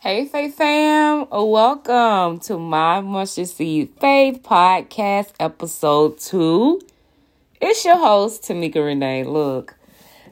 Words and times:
Hey, 0.00 0.26
Faith 0.26 0.54
fam. 0.54 1.26
Welcome 1.28 2.38
to 2.42 2.56
my 2.56 3.00
Mustard 3.00 3.48
Seed 3.48 3.94
Faith 3.98 4.44
Podcast, 4.44 5.32
episode 5.40 6.18
two. 6.20 6.80
It's 7.60 7.84
your 7.84 7.96
host, 7.96 8.44
Tamika 8.44 8.76
Renee. 8.76 9.24
Look, 9.24 9.74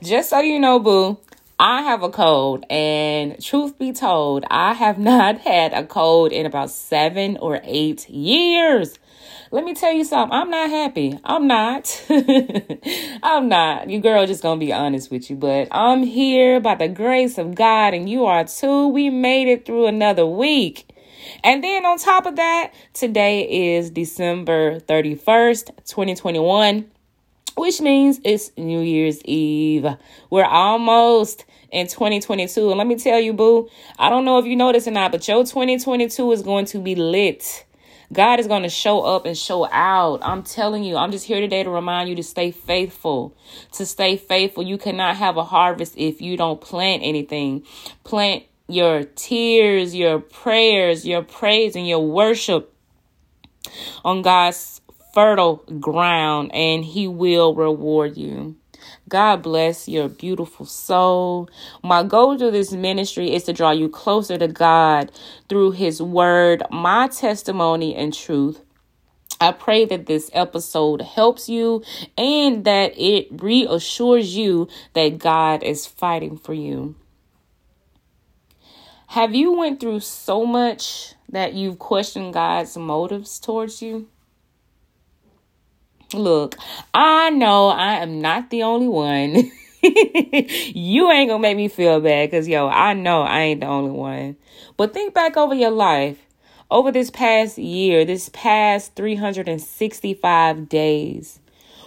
just 0.00 0.30
so 0.30 0.38
you 0.38 0.60
know, 0.60 0.78
boo, 0.78 1.18
I 1.58 1.82
have 1.82 2.04
a 2.04 2.10
cold, 2.10 2.64
and 2.70 3.42
truth 3.42 3.76
be 3.76 3.90
told, 3.90 4.44
I 4.52 4.72
have 4.72 4.98
not 5.00 5.38
had 5.38 5.72
a 5.72 5.84
cold 5.84 6.30
in 6.30 6.46
about 6.46 6.70
seven 6.70 7.36
or 7.38 7.60
eight 7.64 8.08
years. 8.08 9.00
Let 9.50 9.64
me 9.64 9.74
tell 9.74 9.92
you 9.92 10.04
something. 10.04 10.36
I'm 10.36 10.50
not 10.50 10.70
happy. 10.70 11.18
I'm 11.24 11.46
not. 11.46 12.04
I'm 13.22 13.48
not. 13.48 13.88
You 13.88 14.00
girl 14.00 14.26
just 14.26 14.42
gonna 14.42 14.58
be 14.58 14.72
honest 14.72 15.10
with 15.10 15.30
you, 15.30 15.36
but 15.36 15.68
I'm 15.70 16.02
here 16.02 16.60
by 16.60 16.74
the 16.74 16.88
grace 16.88 17.38
of 17.38 17.54
God, 17.54 17.94
and 17.94 18.08
you 18.08 18.26
are 18.26 18.44
too. 18.44 18.88
We 18.88 19.10
made 19.10 19.48
it 19.48 19.64
through 19.64 19.86
another 19.86 20.26
week. 20.26 20.88
And 21.44 21.62
then 21.62 21.84
on 21.86 21.98
top 21.98 22.26
of 22.26 22.36
that, 22.36 22.72
today 22.92 23.76
is 23.76 23.90
December 23.90 24.80
31st, 24.80 25.66
2021 25.86 26.90
which 27.56 27.80
means 27.80 28.20
it's 28.22 28.52
New 28.56 28.80
Year's 28.80 29.22
Eve. 29.24 29.86
We're 30.30 30.44
almost 30.44 31.46
in 31.72 31.86
2022. 31.86 32.68
And 32.68 32.78
let 32.78 32.86
me 32.86 32.96
tell 32.96 33.18
you, 33.18 33.32
boo, 33.32 33.68
I 33.98 34.08
don't 34.08 34.24
know 34.24 34.38
if 34.38 34.46
you 34.46 34.56
this 34.72 34.86
or 34.86 34.90
not, 34.90 35.10
but 35.10 35.26
your 35.26 35.42
2022 35.42 36.32
is 36.32 36.42
going 36.42 36.66
to 36.66 36.78
be 36.78 36.94
lit. 36.94 37.64
God 38.12 38.40
is 38.40 38.46
going 38.46 38.62
to 38.62 38.68
show 38.68 39.02
up 39.02 39.26
and 39.26 39.36
show 39.36 39.68
out. 39.70 40.20
I'm 40.22 40.42
telling 40.42 40.84
you, 40.84 40.96
I'm 40.96 41.12
just 41.12 41.26
here 41.26 41.40
today 41.40 41.62
to 41.62 41.70
remind 41.70 42.08
you 42.08 42.16
to 42.16 42.22
stay 42.22 42.50
faithful. 42.50 43.36
To 43.72 43.86
stay 43.86 44.16
faithful. 44.16 44.62
You 44.62 44.78
cannot 44.78 45.16
have 45.16 45.36
a 45.36 45.44
harvest 45.44 45.94
if 45.96 46.20
you 46.20 46.36
don't 46.36 46.60
plant 46.60 47.02
anything. 47.02 47.64
Plant 48.04 48.44
your 48.68 49.04
tears, 49.04 49.94
your 49.94 50.18
prayers, 50.20 51.06
your 51.06 51.22
praise, 51.22 51.76
and 51.76 51.86
your 51.86 52.00
worship 52.00 52.72
on 54.04 54.22
God's 54.22 54.80
fertile 55.14 55.56
ground, 55.80 56.54
and 56.54 56.84
He 56.84 57.08
will 57.08 57.54
reward 57.54 58.16
you. 58.16 58.56
God 59.08 59.42
bless 59.42 59.86
your 59.86 60.08
beautiful 60.08 60.66
soul. 60.66 61.48
My 61.82 62.02
goal 62.02 62.36
to 62.38 62.50
this 62.50 62.72
ministry 62.72 63.32
is 63.32 63.44
to 63.44 63.52
draw 63.52 63.70
you 63.70 63.88
closer 63.88 64.36
to 64.36 64.48
God 64.48 65.12
through 65.48 65.72
His 65.72 66.02
Word, 66.02 66.64
my 66.72 67.06
testimony, 67.06 67.94
and 67.94 68.12
truth. 68.12 68.60
I 69.40 69.52
pray 69.52 69.84
that 69.84 70.06
this 70.06 70.28
episode 70.32 71.02
helps 71.02 71.48
you 71.48 71.84
and 72.18 72.64
that 72.64 72.98
it 72.98 73.28
reassures 73.30 74.34
you 74.34 74.68
that 74.94 75.18
God 75.18 75.62
is 75.62 75.86
fighting 75.86 76.36
for 76.36 76.54
you. 76.54 76.96
Have 79.08 79.34
you 79.34 79.52
went 79.52 79.78
through 79.78 80.00
so 80.00 80.44
much 80.44 81.14
that 81.28 81.54
you've 81.54 81.78
questioned 81.78 82.34
God's 82.34 82.76
motives 82.76 83.38
towards 83.38 83.80
you? 83.80 84.08
Look, 86.14 86.56
I 86.94 87.30
know 87.30 87.68
I 87.68 87.94
am 87.94 88.20
not 88.20 88.50
the 88.50 88.62
only 88.62 88.88
one. 88.88 89.50
you 89.82 91.10
ain't 91.10 91.30
gonna 91.30 91.38
make 91.38 91.56
me 91.56 91.68
feel 91.68 92.00
bad 92.00 92.30
because, 92.30 92.46
yo, 92.46 92.68
I 92.68 92.92
know 92.92 93.22
I 93.22 93.40
ain't 93.40 93.60
the 93.60 93.66
only 93.66 93.90
one. 93.90 94.36
But 94.76 94.94
think 94.94 95.14
back 95.14 95.36
over 95.36 95.54
your 95.54 95.70
life, 95.70 96.18
over 96.70 96.92
this 96.92 97.10
past 97.10 97.58
year, 97.58 98.04
this 98.04 98.28
past 98.32 98.94
365 98.94 100.68
days. 100.68 101.40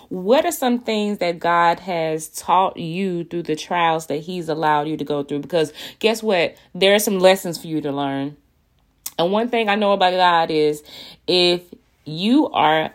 What 0.09 0.45
are 0.45 0.52
some 0.52 0.80
things 0.80 1.20
that 1.20 1.40
God 1.40 1.80
has 1.81 2.30
taught 2.30 2.78
you 2.78 3.23
through 3.23 3.44
the 3.44 3.56
trials 3.56 4.08
that 4.08 4.17
He's 4.17 4.50
allowed 4.50 4.88
you 4.88 4.97
to 4.97 5.06
go 5.06 5.23
through? 5.23 5.40
Because 5.40 5.72
guess 6.00 6.23
what? 6.23 6.56
There 6.73 6.95
are 6.95 7.00
some 7.00 7.20
lessons 7.20 7.59
for 7.59 7.67
you 7.67 7.80
to 7.81 7.92
learn. 7.92 8.36
And 9.17 9.31
one 9.31 9.50
thing 9.50 9.70
I 9.70 9.75
know 9.75 9.92
about 9.92 10.12
God 10.12 10.50
is 10.50 10.84
if 11.28 11.62
you 12.06 12.50
are 12.50 12.92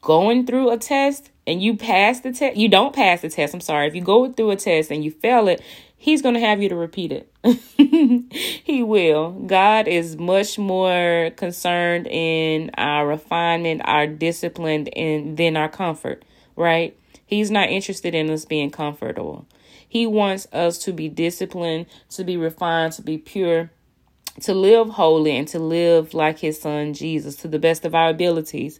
going 0.00 0.46
through 0.46 0.70
a 0.70 0.78
test 0.78 1.30
and 1.46 1.62
you 1.62 1.76
pass 1.76 2.20
the 2.20 2.32
test, 2.32 2.56
you 2.56 2.68
don't 2.68 2.94
pass 2.94 3.20
the 3.20 3.28
test. 3.28 3.54
I'm 3.54 3.60
sorry. 3.60 3.86
If 3.86 3.94
you 3.94 4.02
go 4.02 4.32
through 4.32 4.50
a 4.50 4.56
test 4.56 4.90
and 4.90 5.04
you 5.04 5.10
fail 5.10 5.48
it, 5.48 5.62
He's 6.04 6.20
going 6.20 6.34
to 6.34 6.40
have 6.40 6.60
you 6.60 6.68
to 6.68 6.76
repeat 6.76 7.12
it. 7.12 7.32
he 8.62 8.82
will. 8.82 9.30
God 9.30 9.88
is 9.88 10.18
much 10.18 10.58
more 10.58 11.30
concerned 11.36 12.06
in 12.06 12.70
our 12.76 13.06
refinement, 13.06 13.80
our 13.86 14.06
discipline, 14.06 14.86
and 14.88 15.38
than 15.38 15.56
our 15.56 15.70
comfort, 15.70 16.22
right? 16.56 16.94
He's 17.24 17.50
not 17.50 17.70
interested 17.70 18.14
in 18.14 18.28
us 18.28 18.44
being 18.44 18.70
comfortable. 18.70 19.46
He 19.88 20.06
wants 20.06 20.46
us 20.52 20.76
to 20.80 20.92
be 20.92 21.08
disciplined, 21.08 21.86
to 22.10 22.22
be 22.22 22.36
refined, 22.36 22.92
to 22.94 23.02
be 23.02 23.16
pure, 23.16 23.70
to 24.42 24.52
live 24.52 24.90
holy, 24.90 25.34
and 25.38 25.48
to 25.48 25.58
live 25.58 26.12
like 26.12 26.38
his 26.38 26.60
son 26.60 26.92
Jesus 26.92 27.34
to 27.36 27.48
the 27.48 27.58
best 27.58 27.86
of 27.86 27.94
our 27.94 28.10
abilities 28.10 28.78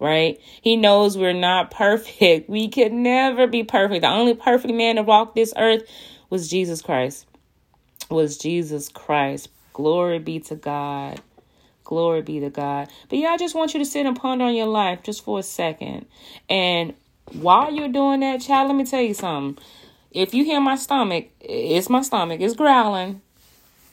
right? 0.00 0.40
He 0.62 0.76
knows 0.76 1.16
we're 1.16 1.32
not 1.32 1.70
perfect. 1.70 2.48
We 2.48 2.68
could 2.68 2.92
never 2.92 3.46
be 3.46 3.64
perfect. 3.64 4.02
The 4.02 4.08
only 4.08 4.34
perfect 4.34 4.74
man 4.74 4.96
to 4.96 5.02
walk 5.02 5.34
this 5.34 5.52
earth 5.56 5.82
was 6.30 6.48
Jesus 6.48 6.82
Christ. 6.82 7.26
Was 8.10 8.38
Jesus 8.38 8.88
Christ. 8.88 9.48
Glory 9.72 10.18
be 10.18 10.40
to 10.40 10.54
God. 10.54 11.20
Glory 11.84 12.22
be 12.22 12.40
to 12.40 12.50
God. 12.50 12.88
But 13.08 13.18
yeah, 13.18 13.28
I 13.28 13.36
just 13.36 13.54
want 13.54 13.74
you 13.74 13.80
to 13.80 13.86
sit 13.86 14.06
and 14.06 14.16
ponder 14.16 14.44
on 14.44 14.54
your 14.54 14.66
life 14.66 15.02
just 15.02 15.24
for 15.24 15.38
a 15.38 15.42
second. 15.42 16.06
And 16.48 16.94
while 17.32 17.72
you're 17.72 17.88
doing 17.88 18.20
that, 18.20 18.40
child, 18.40 18.68
let 18.68 18.76
me 18.76 18.84
tell 18.84 19.00
you 19.00 19.14
something. 19.14 19.62
If 20.10 20.34
you 20.34 20.44
hear 20.44 20.60
my 20.60 20.76
stomach, 20.76 21.28
it's 21.40 21.88
my 21.88 22.02
stomach, 22.02 22.40
it's 22.40 22.54
growling. 22.54 23.20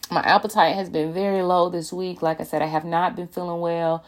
My 0.09 0.21
appetite 0.21 0.75
has 0.75 0.89
been 0.89 1.13
very 1.13 1.41
low 1.41 1.69
this 1.69 1.91
week. 1.91 2.21
Like 2.21 2.39
I 2.39 2.43
said, 2.43 2.61
I 2.61 2.67
have 2.67 2.85
not 2.85 3.15
been 3.15 3.27
feeling 3.27 3.61
well 3.61 4.03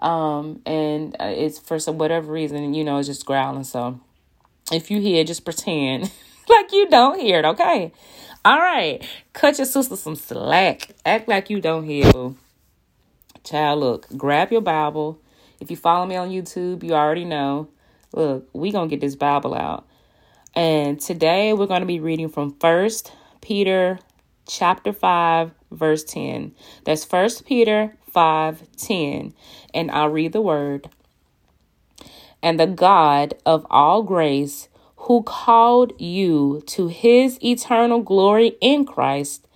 um, 0.00 0.60
and 0.66 1.14
uh, 1.20 1.32
it's 1.36 1.58
for 1.58 1.78
some 1.78 1.98
whatever 1.98 2.32
reason, 2.32 2.74
you 2.74 2.84
know, 2.84 2.98
it's 2.98 3.08
just 3.08 3.26
growling. 3.26 3.64
So 3.64 4.00
if 4.72 4.90
you 4.90 5.00
hear, 5.00 5.24
just 5.24 5.44
pretend 5.44 6.10
like 6.48 6.72
you 6.72 6.88
don't 6.88 7.20
hear 7.20 7.40
it, 7.40 7.44
okay? 7.44 7.92
All 8.42 8.58
right, 8.58 9.06
cut 9.34 9.58
your 9.58 9.66
sister 9.66 9.96
some 9.96 10.16
slack. 10.16 10.92
Act 11.04 11.28
like 11.28 11.50
you 11.50 11.60
don't 11.60 11.84
hear. 11.84 12.10
Boo. 12.10 12.36
Child, 13.44 13.80
look, 13.80 14.06
grab 14.16 14.50
your 14.50 14.62
Bible. 14.62 15.20
If 15.60 15.70
you 15.70 15.76
follow 15.76 16.06
me 16.06 16.16
on 16.16 16.30
YouTube, 16.30 16.82
you 16.82 16.94
already 16.94 17.26
know. 17.26 17.68
Look, 18.12 18.48
we 18.54 18.72
gonna 18.72 18.88
get 18.88 19.00
this 19.02 19.14
Bible 19.14 19.54
out, 19.54 19.86
and 20.54 20.98
today 20.98 21.52
we're 21.52 21.66
gonna 21.66 21.84
be 21.84 22.00
reading 22.00 22.30
from 22.30 22.56
First 22.58 23.12
Peter 23.42 23.98
chapter 24.46 24.94
five, 24.94 25.52
verse 25.70 26.04
ten. 26.04 26.52
That's 26.84 27.04
First 27.04 27.46
Peter 27.46 27.96
5:10 28.14 29.32
and 29.72 29.90
I'll 29.90 30.08
read 30.08 30.32
the 30.32 30.40
word. 30.40 30.90
And 32.42 32.58
the 32.58 32.66
God 32.66 33.34
of 33.44 33.66
all 33.70 34.02
grace 34.02 34.68
who 34.96 35.22
called 35.22 35.92
you 35.98 36.62
to 36.66 36.88
his 36.88 37.42
eternal 37.42 38.00
glory 38.00 38.56
in 38.60 38.84
Christ 38.84 39.46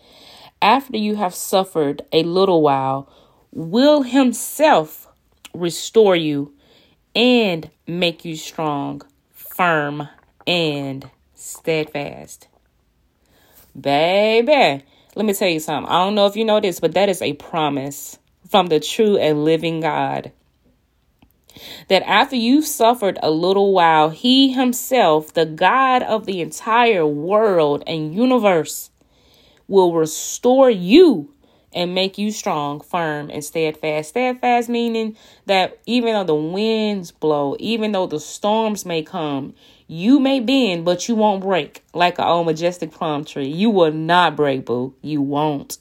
after 0.60 0.96
you 0.96 1.16
have 1.16 1.34
suffered 1.34 2.02
a 2.12 2.22
little 2.22 2.62
while 2.62 3.08
will 3.52 4.02
himself 4.02 5.08
restore 5.52 6.16
you 6.16 6.52
and 7.14 7.70
make 7.86 8.24
you 8.24 8.36
strong, 8.36 9.02
firm, 9.30 10.08
and 10.46 11.10
steadfast. 11.34 12.48
Baby, 13.78 14.84
let 15.14 15.26
me 15.26 15.32
tell 15.32 15.48
you 15.48 15.60
something. 15.60 15.90
I 15.90 16.04
don't 16.04 16.14
know 16.14 16.26
if 16.26 16.36
you 16.36 16.44
know 16.44 16.60
this, 16.60 16.80
but 16.80 16.94
that 16.94 17.08
is 17.08 17.22
a 17.22 17.34
promise 17.34 18.18
from 18.48 18.66
the 18.66 18.80
true 18.80 19.16
and 19.16 19.44
living 19.44 19.80
God. 19.80 20.32
That 21.88 22.02
after 22.02 22.34
you've 22.34 22.66
suffered 22.66 23.18
a 23.22 23.30
little 23.30 23.72
while, 23.72 24.10
He 24.10 24.52
Himself, 24.52 25.32
the 25.32 25.46
God 25.46 26.02
of 26.02 26.26
the 26.26 26.40
entire 26.40 27.06
world 27.06 27.84
and 27.86 28.14
universe, 28.14 28.90
will 29.68 29.92
restore 29.92 30.70
you 30.70 31.32
and 31.72 31.94
make 31.94 32.18
you 32.18 32.30
strong, 32.30 32.80
firm, 32.80 33.30
and 33.30 33.44
steadfast. 33.44 34.10
Steadfast 34.10 34.68
meaning 34.68 35.16
that 35.46 35.78
even 35.86 36.14
though 36.14 36.24
the 36.24 36.34
winds 36.34 37.10
blow, 37.10 37.56
even 37.58 37.92
though 37.92 38.06
the 38.06 38.20
storms 38.20 38.84
may 38.84 39.02
come, 39.02 39.54
you 39.86 40.18
may 40.18 40.40
bend, 40.40 40.84
but 40.84 41.08
you 41.08 41.14
won't 41.14 41.42
break 41.42 41.84
like 41.92 42.18
an 42.18 42.24
old 42.24 42.46
majestic 42.46 42.92
palm 42.92 43.24
tree. 43.24 43.48
You 43.48 43.70
will 43.70 43.92
not 43.92 44.36
break, 44.36 44.64
boo. 44.64 44.94
You 45.02 45.20
won't. 45.20 45.78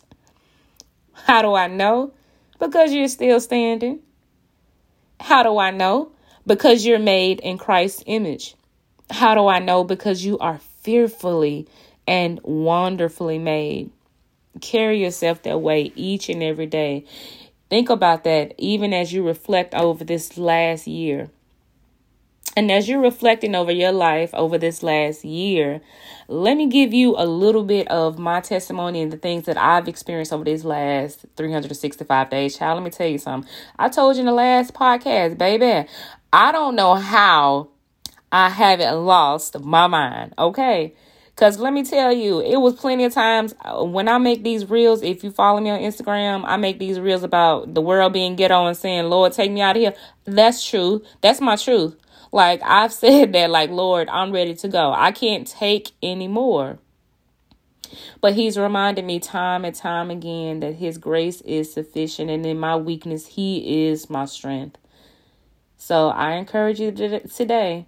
How 1.13 1.41
do 1.41 1.53
I 1.53 1.67
know? 1.67 2.13
Because 2.59 2.93
you're 2.93 3.07
still 3.07 3.39
standing. 3.39 3.99
How 5.19 5.43
do 5.43 5.57
I 5.57 5.71
know? 5.71 6.11
Because 6.45 6.85
you're 6.85 6.99
made 6.99 7.39
in 7.39 7.57
Christ's 7.57 8.03
image. 8.05 8.55
How 9.09 9.35
do 9.35 9.47
I 9.47 9.59
know? 9.59 9.83
Because 9.83 10.25
you 10.25 10.37
are 10.39 10.59
fearfully 10.81 11.67
and 12.05 12.41
wonderfully 12.43 13.39
made. 13.39 13.91
Carry 14.59 15.01
yourself 15.01 15.43
that 15.43 15.61
way 15.61 15.93
each 15.95 16.29
and 16.29 16.43
every 16.43 16.65
day. 16.65 17.05
Think 17.69 17.89
about 17.89 18.25
that 18.25 18.53
even 18.57 18.93
as 18.93 19.13
you 19.13 19.25
reflect 19.25 19.73
over 19.73 20.03
this 20.03 20.37
last 20.37 20.87
year. 20.87 21.29
And 22.55 22.71
as 22.71 22.87
you're 22.87 23.01
reflecting 23.01 23.55
over 23.55 23.71
your 23.71 23.91
life 23.91 24.33
over 24.33 24.57
this 24.57 24.83
last 24.83 25.25
year, 25.25 25.81
let 26.27 26.55
me 26.55 26.67
give 26.67 26.93
you 26.93 27.15
a 27.17 27.25
little 27.25 27.63
bit 27.63 27.87
of 27.87 28.19
my 28.19 28.41
testimony 28.41 29.01
and 29.01 29.11
the 29.11 29.17
things 29.17 29.45
that 29.45 29.57
I've 29.57 29.87
experienced 29.87 30.31
over 30.31 30.43
these 30.43 30.63
last 30.63 31.25
365 31.35 32.29
days. 32.29 32.57
Child, 32.57 32.77
let 32.77 32.83
me 32.83 32.91
tell 32.91 33.07
you 33.07 33.17
something. 33.17 33.49
I 33.79 33.89
told 33.89 34.15
you 34.15 34.21
in 34.21 34.25
the 34.27 34.33
last 34.33 34.73
podcast, 34.73 35.37
baby, 35.37 35.89
I 36.31 36.51
don't 36.51 36.75
know 36.75 36.95
how 36.95 37.69
I 38.31 38.49
haven't 38.49 38.95
lost 39.03 39.59
my 39.59 39.87
mind, 39.87 40.33
okay? 40.37 40.93
Because 41.35 41.57
let 41.57 41.73
me 41.73 41.83
tell 41.83 42.13
you, 42.13 42.41
it 42.41 42.57
was 42.57 42.75
plenty 42.75 43.05
of 43.05 43.13
times 43.13 43.55
uh, 43.61 43.83
when 43.83 44.07
I 44.07 44.19
make 44.19 44.43
these 44.43 44.69
reels. 44.69 45.01
If 45.01 45.23
you 45.23 45.31
follow 45.31 45.59
me 45.59 45.71
on 45.71 45.79
Instagram, 45.79 46.43
I 46.45 46.57
make 46.57 46.77
these 46.77 46.99
reels 46.99 47.23
about 47.23 47.73
the 47.73 47.81
world 47.81 48.13
being 48.13 48.35
ghetto 48.35 48.67
and 48.67 48.77
saying, 48.77 49.05
Lord, 49.05 49.33
take 49.33 49.51
me 49.51 49.61
out 49.61 49.75
of 49.75 49.81
here. 49.81 49.93
That's 50.25 50.67
true. 50.67 51.03
That's 51.21 51.41
my 51.41 51.55
truth. 51.55 51.95
Like 52.33 52.61
I've 52.63 52.91
said 52.91 53.31
that, 53.33 53.51
like, 53.51 53.69
Lord, 53.69 54.09
I'm 54.09 54.31
ready 54.31 54.55
to 54.55 54.67
go. 54.67 54.91
I 54.91 55.11
can't 55.11 55.47
take 55.47 55.91
anymore. 56.01 56.79
But 58.21 58.33
he's 58.33 58.57
reminded 58.57 59.05
me 59.05 59.19
time 59.19 59.63
and 59.63 59.75
time 59.75 60.09
again 60.09 60.59
that 60.61 60.73
his 60.75 60.97
grace 60.97 61.41
is 61.41 61.71
sufficient, 61.71 62.31
and 62.31 62.43
in 62.43 62.59
my 62.59 62.75
weakness, 62.75 63.27
he 63.27 63.85
is 63.85 64.09
my 64.09 64.25
strength. 64.25 64.79
So 65.77 66.09
I 66.09 66.31
encourage 66.33 66.79
you 66.79 66.91
today 66.91 67.85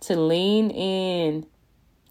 to 0.00 0.16
lean 0.16 0.70
in 0.70 1.46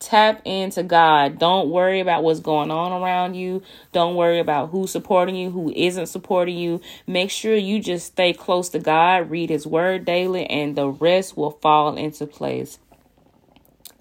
Tap 0.03 0.41
into 0.44 0.83
God. 0.83 1.39
Don't 1.39 1.69
worry 1.69 2.01
about 2.01 2.23
what's 2.23 2.41
going 2.41 2.71
on 2.71 2.91
around 2.91 3.35
you. 3.35 3.63
Don't 3.94 4.15
worry 4.15 4.39
about 4.39 4.69
who's 4.69 4.91
supporting 4.91 5.33
you, 5.33 5.50
who 5.50 5.71
isn't 5.73 6.07
supporting 6.07 6.57
you. 6.57 6.81
Make 7.07 7.31
sure 7.31 7.55
you 7.55 7.79
just 7.79 8.07
stay 8.07 8.33
close 8.33 8.67
to 8.69 8.79
God, 8.79 9.29
read 9.29 9.50
His 9.50 9.65
Word 9.65 10.03
daily, 10.03 10.45
and 10.45 10.75
the 10.75 10.89
rest 10.89 11.38
will 11.38 11.51
fall 11.51 11.95
into 11.95 12.27
place. 12.27 12.79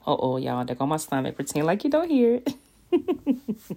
Oh, 0.04 0.19
oh, 0.20 0.37
y'all, 0.38 0.64
they 0.64 0.75
go 0.75 0.87
my 0.87 0.96
stomach. 0.96 1.37
Pretend 1.37 1.66
like 1.66 1.84
you 1.84 1.90
don't 1.90 2.10
hear 2.10 2.40
it. 2.44 3.76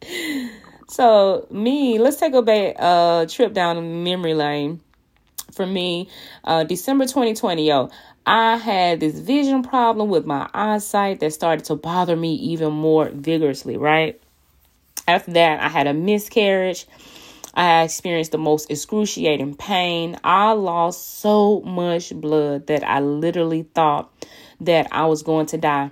so, 0.88 1.48
me, 1.50 1.98
let's 1.98 2.18
take 2.18 2.34
a 2.34 2.42
back, 2.42 2.76
uh, 2.78 3.26
trip 3.26 3.52
down 3.52 4.04
memory 4.04 4.34
lane. 4.34 4.80
For 5.56 5.66
me, 5.66 6.10
uh, 6.44 6.64
December 6.64 7.06
2020, 7.06 7.66
yo, 7.66 7.88
I 8.26 8.58
had 8.58 9.00
this 9.00 9.18
vision 9.18 9.62
problem 9.62 10.10
with 10.10 10.26
my 10.26 10.50
eyesight 10.52 11.20
that 11.20 11.32
started 11.32 11.64
to 11.64 11.76
bother 11.76 12.14
me 12.14 12.34
even 12.34 12.74
more 12.74 13.08
vigorously, 13.08 13.78
right? 13.78 14.20
After 15.08 15.30
that, 15.30 15.60
I 15.60 15.70
had 15.70 15.86
a 15.86 15.94
miscarriage. 15.94 16.86
I 17.54 17.84
experienced 17.84 18.32
the 18.32 18.38
most 18.38 18.70
excruciating 18.70 19.54
pain. 19.54 20.18
I 20.22 20.52
lost 20.52 21.20
so 21.20 21.62
much 21.62 22.14
blood 22.14 22.66
that 22.66 22.84
I 22.84 23.00
literally 23.00 23.62
thought 23.62 24.12
that 24.60 24.88
I 24.92 25.06
was 25.06 25.22
going 25.22 25.46
to 25.46 25.56
die 25.56 25.90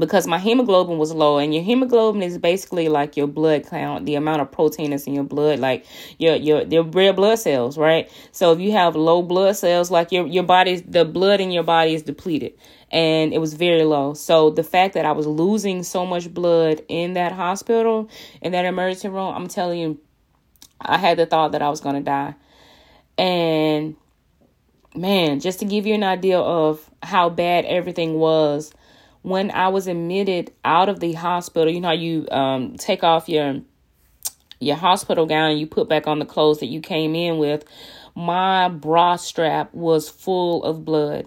because 0.00 0.26
my 0.26 0.38
hemoglobin 0.38 0.98
was 0.98 1.12
low 1.12 1.38
and 1.38 1.54
your 1.54 1.62
hemoglobin 1.62 2.22
is 2.22 2.38
basically 2.38 2.88
like 2.88 3.16
your 3.16 3.26
blood 3.26 3.66
count 3.66 4.06
the 4.06 4.14
amount 4.14 4.40
of 4.40 4.50
protein 4.50 4.90
that's 4.90 5.06
in 5.06 5.14
your 5.14 5.24
blood 5.24 5.58
like 5.58 5.86
your 6.18 6.34
your 6.34 6.62
your 6.62 6.82
red 6.82 7.14
blood 7.14 7.38
cells 7.38 7.78
right? 7.78 8.10
So 8.32 8.52
if 8.52 8.58
you 8.58 8.72
have 8.72 8.96
low 8.96 9.22
blood 9.22 9.56
cells 9.56 9.90
like 9.90 10.10
your 10.10 10.26
your 10.26 10.42
body's 10.42 10.82
the 10.82 11.04
blood 11.04 11.40
in 11.40 11.50
your 11.50 11.62
body 11.62 11.94
is 11.94 12.02
depleted 12.02 12.54
and 12.90 13.32
it 13.32 13.38
was 13.38 13.54
very 13.54 13.84
low. 13.84 14.14
So 14.14 14.50
the 14.50 14.64
fact 14.64 14.94
that 14.94 15.04
i 15.04 15.12
was 15.12 15.26
losing 15.26 15.82
so 15.82 16.04
much 16.04 16.32
blood 16.32 16.82
in 16.88 17.12
that 17.12 17.32
hospital 17.32 18.08
in 18.40 18.52
that 18.52 18.64
emergency 18.64 19.08
room 19.08 19.34
i'm 19.34 19.46
telling 19.46 19.78
you 19.78 20.00
i 20.80 20.98
had 20.98 21.18
the 21.18 21.26
thought 21.26 21.52
that 21.52 21.62
i 21.62 21.68
was 21.68 21.80
going 21.80 21.96
to 21.96 22.02
die. 22.02 22.34
And 23.18 23.96
man 24.94 25.38
just 25.38 25.60
to 25.60 25.64
give 25.64 25.86
you 25.86 25.94
an 25.94 26.02
idea 26.02 26.38
of 26.38 26.90
how 27.02 27.28
bad 27.28 27.64
everything 27.64 28.14
was 28.14 28.72
when 29.22 29.50
I 29.50 29.68
was 29.68 29.86
admitted 29.86 30.52
out 30.64 30.88
of 30.88 31.00
the 31.00 31.12
hospital, 31.12 31.72
you 31.72 31.80
know, 31.80 31.92
you 31.92 32.26
um, 32.30 32.76
take 32.76 33.04
off 33.04 33.28
your 33.28 33.60
your 34.60 34.76
hospital 34.76 35.24
gown 35.24 35.52
and 35.52 35.60
you 35.60 35.66
put 35.66 35.88
back 35.88 36.06
on 36.06 36.18
the 36.18 36.26
clothes 36.26 36.60
that 36.60 36.66
you 36.66 36.80
came 36.80 37.14
in 37.14 37.38
with. 37.38 37.64
My 38.14 38.68
bra 38.68 39.16
strap 39.16 39.72
was 39.72 40.08
full 40.08 40.64
of 40.64 40.84
blood, 40.84 41.26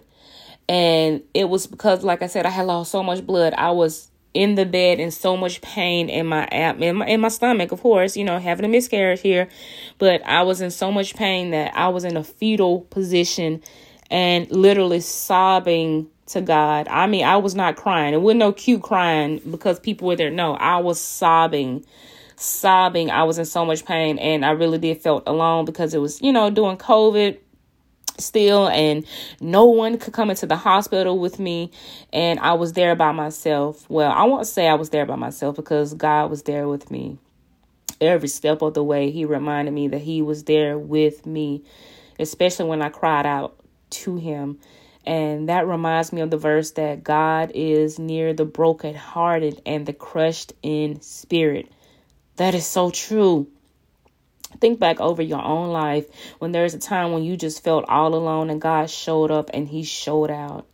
and 0.68 1.22
it 1.34 1.48
was 1.48 1.66
because, 1.66 2.04
like 2.04 2.22
I 2.22 2.26
said, 2.26 2.46
I 2.46 2.50
had 2.50 2.66
lost 2.66 2.90
so 2.90 3.02
much 3.02 3.26
blood. 3.26 3.54
I 3.54 3.70
was 3.70 4.10
in 4.34 4.56
the 4.56 4.66
bed 4.66 4.98
in 4.98 5.12
so 5.12 5.36
much 5.36 5.62
pain 5.62 6.08
in 6.08 6.26
my 6.26 6.44
app 6.50 6.80
in 6.80 7.00
in 7.02 7.20
my 7.20 7.28
stomach 7.28 7.70
of 7.70 7.80
course 7.80 8.16
you 8.16 8.24
know 8.24 8.40
having 8.40 8.64
a 8.64 8.68
miscarriage 8.68 9.20
here 9.20 9.48
but 9.98 10.20
i 10.26 10.42
was 10.42 10.60
in 10.60 10.72
so 10.72 10.90
much 10.90 11.14
pain 11.14 11.52
that 11.52 11.72
i 11.76 11.86
was 11.86 12.02
in 12.02 12.16
a 12.16 12.24
fetal 12.24 12.80
position 12.90 13.62
and 14.10 14.50
literally 14.50 14.98
sobbing 14.98 16.08
to 16.26 16.40
God. 16.40 16.88
I 16.88 17.06
mean, 17.06 17.24
I 17.24 17.36
was 17.36 17.54
not 17.54 17.76
crying. 17.76 18.14
It 18.14 18.20
wasn't 18.20 18.40
no 18.40 18.52
cute 18.52 18.82
crying 18.82 19.40
because 19.50 19.78
people 19.78 20.08
were 20.08 20.16
there. 20.16 20.30
No, 20.30 20.54
I 20.54 20.78
was 20.78 21.00
sobbing, 21.00 21.84
sobbing. 22.36 23.10
I 23.10 23.24
was 23.24 23.38
in 23.38 23.44
so 23.44 23.64
much 23.64 23.84
pain 23.84 24.18
and 24.18 24.44
I 24.44 24.50
really 24.50 24.78
did 24.78 25.02
felt 25.02 25.24
alone 25.26 25.64
because 25.64 25.94
it 25.94 25.98
was, 25.98 26.22
you 26.22 26.32
know, 26.32 26.50
during 26.50 26.76
COVID 26.76 27.38
still 28.18 28.68
and 28.68 29.04
no 29.40 29.64
one 29.64 29.98
could 29.98 30.12
come 30.12 30.30
into 30.30 30.46
the 30.46 30.56
hospital 30.56 31.18
with 31.18 31.40
me 31.40 31.70
and 32.12 32.38
I 32.38 32.52
was 32.52 32.72
there 32.72 32.94
by 32.94 33.12
myself. 33.12 33.88
Well, 33.90 34.10
I 34.10 34.24
won't 34.24 34.46
say 34.46 34.68
I 34.68 34.74
was 34.74 34.90
there 34.90 35.04
by 35.04 35.16
myself 35.16 35.56
because 35.56 35.94
God 35.94 36.30
was 36.30 36.44
there 36.44 36.68
with 36.68 36.90
me. 36.90 37.18
Every 38.00 38.28
step 38.28 38.62
of 38.62 38.74
the 38.74 38.84
way, 38.84 39.10
he 39.10 39.24
reminded 39.24 39.72
me 39.72 39.88
that 39.88 40.00
he 40.00 40.22
was 40.22 40.44
there 40.44 40.78
with 40.78 41.26
me, 41.26 41.64
especially 42.18 42.66
when 42.66 42.82
I 42.82 42.88
cried 42.88 43.26
out 43.26 43.56
to 43.90 44.16
him 44.16 44.58
and 45.06 45.48
that 45.48 45.66
reminds 45.66 46.12
me 46.12 46.20
of 46.20 46.30
the 46.30 46.38
verse 46.38 46.72
that 46.72 47.04
God 47.04 47.52
is 47.54 47.98
near 47.98 48.32
the 48.32 48.44
brokenhearted 48.44 49.60
and 49.66 49.86
the 49.86 49.92
crushed 49.92 50.52
in 50.62 51.00
spirit. 51.00 51.70
That 52.36 52.54
is 52.54 52.66
so 52.66 52.90
true. 52.90 53.48
Think 54.60 54.78
back 54.78 55.00
over 55.00 55.22
your 55.22 55.42
own 55.42 55.70
life 55.70 56.06
when 56.38 56.52
there's 56.52 56.74
a 56.74 56.78
time 56.78 57.12
when 57.12 57.24
you 57.24 57.36
just 57.36 57.62
felt 57.62 57.84
all 57.88 58.14
alone 58.14 58.50
and 58.50 58.60
God 58.60 58.88
showed 58.88 59.30
up 59.30 59.50
and 59.52 59.68
He 59.68 59.82
showed 59.82 60.30
out. 60.30 60.66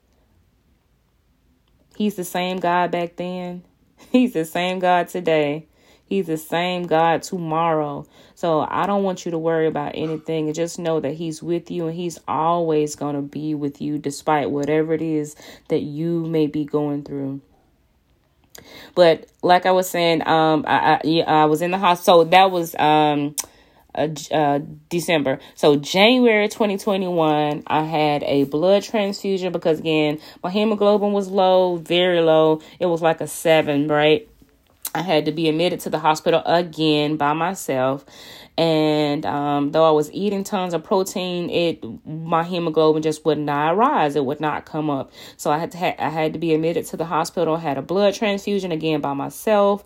He's 1.97 2.15
the 2.15 2.25
same 2.25 2.59
God 2.59 2.91
back 2.91 3.17
then, 3.17 3.63
He's 4.11 4.33
the 4.33 4.45
same 4.45 4.79
God 4.79 5.09
today. 5.09 5.67
He's 6.11 6.27
the 6.27 6.37
same 6.37 6.89
God 6.89 7.23
tomorrow. 7.23 8.05
So 8.35 8.67
I 8.69 8.87
don't 8.87 9.05
want 9.05 9.25
you 9.25 9.31
to 9.31 9.39
worry 9.39 9.69
about 9.69 9.93
anything. 9.95 10.47
And 10.47 10.55
just 10.57 10.77
know 10.77 10.99
that 10.99 11.15
He's 11.15 11.41
with 11.41 11.71
you 11.71 11.87
and 11.87 11.95
He's 11.97 12.19
always 12.27 12.97
going 12.97 13.15
to 13.15 13.23
be 13.23 13.55
with 13.55 13.81
you 13.81 13.97
despite 13.97 14.51
whatever 14.51 14.93
it 14.93 15.03
is 15.03 15.37
that 15.69 15.83
you 15.83 16.27
may 16.27 16.49
be 16.49 16.65
going 16.65 17.05
through. 17.05 17.41
But 18.97 19.29
like 19.41 19.67
I 19.67 19.71
was 19.71 19.89
saying, 19.89 20.27
um, 20.27 20.65
I, 20.67 21.01
I, 21.05 21.21
I 21.27 21.45
was 21.45 21.63
in 21.63 21.71
the 21.71 21.79
hospital. 21.79 22.25
So 22.25 22.31
that 22.31 22.51
was 22.51 22.75
um, 22.75 23.37
uh, 23.95 24.09
uh, 24.33 24.61
December. 24.89 25.39
So 25.55 25.77
January 25.77 26.49
2021, 26.49 27.63
I 27.69 27.85
had 27.85 28.25
a 28.25 28.45
blood 28.45 28.83
transfusion 28.83 29.53
because 29.53 29.79
again, 29.79 30.19
my 30.43 30.51
hemoglobin 30.51 31.13
was 31.13 31.29
low, 31.29 31.77
very 31.77 32.21
low. 32.21 32.63
It 32.81 32.87
was 32.87 33.01
like 33.01 33.21
a 33.21 33.29
seven, 33.29 33.87
right? 33.87 34.29
I 34.95 35.03
had 35.03 35.25
to 35.27 35.33
be 35.33 35.49
admitted 35.49 35.81
to 35.81 35.91
the 35.91 35.99
hospital 35.99 36.43
again 36.45 37.17
by 37.17 37.33
myself. 37.33 38.05
And 38.59 39.25
um, 39.25 39.73
though 39.73 39.89
I 39.89 39.93
was 39.93 40.13
eating 40.13 40.45
tons 40.45 40.75
of 40.75 40.85
protein, 40.85 41.49
it 41.49 41.85
my 42.05 42.43
hemoglobin 42.43 43.03
just 43.03 43.25
would 43.25 43.39
not 43.39 43.77
rise. 43.77 44.17
It 44.17 44.25
would 44.25 44.41
not 44.41 44.67
come 44.67 44.91
up. 44.91 45.13
So 45.37 45.51
I 45.51 45.59
had 45.59 45.71
to 45.73 45.79
ha- 45.79 45.95
I 45.99 46.09
had 46.09 46.33
to 46.33 46.39
be 46.39 46.53
admitted 46.53 46.87
to 46.87 46.97
the 46.97 47.05
hospital. 47.05 47.57
Had 47.57 47.79
a 47.79 47.83
blood 47.83 48.15
transfusion 48.15 48.73
again 48.73 49.01
by 49.01 49.15
myself. 49.15 49.85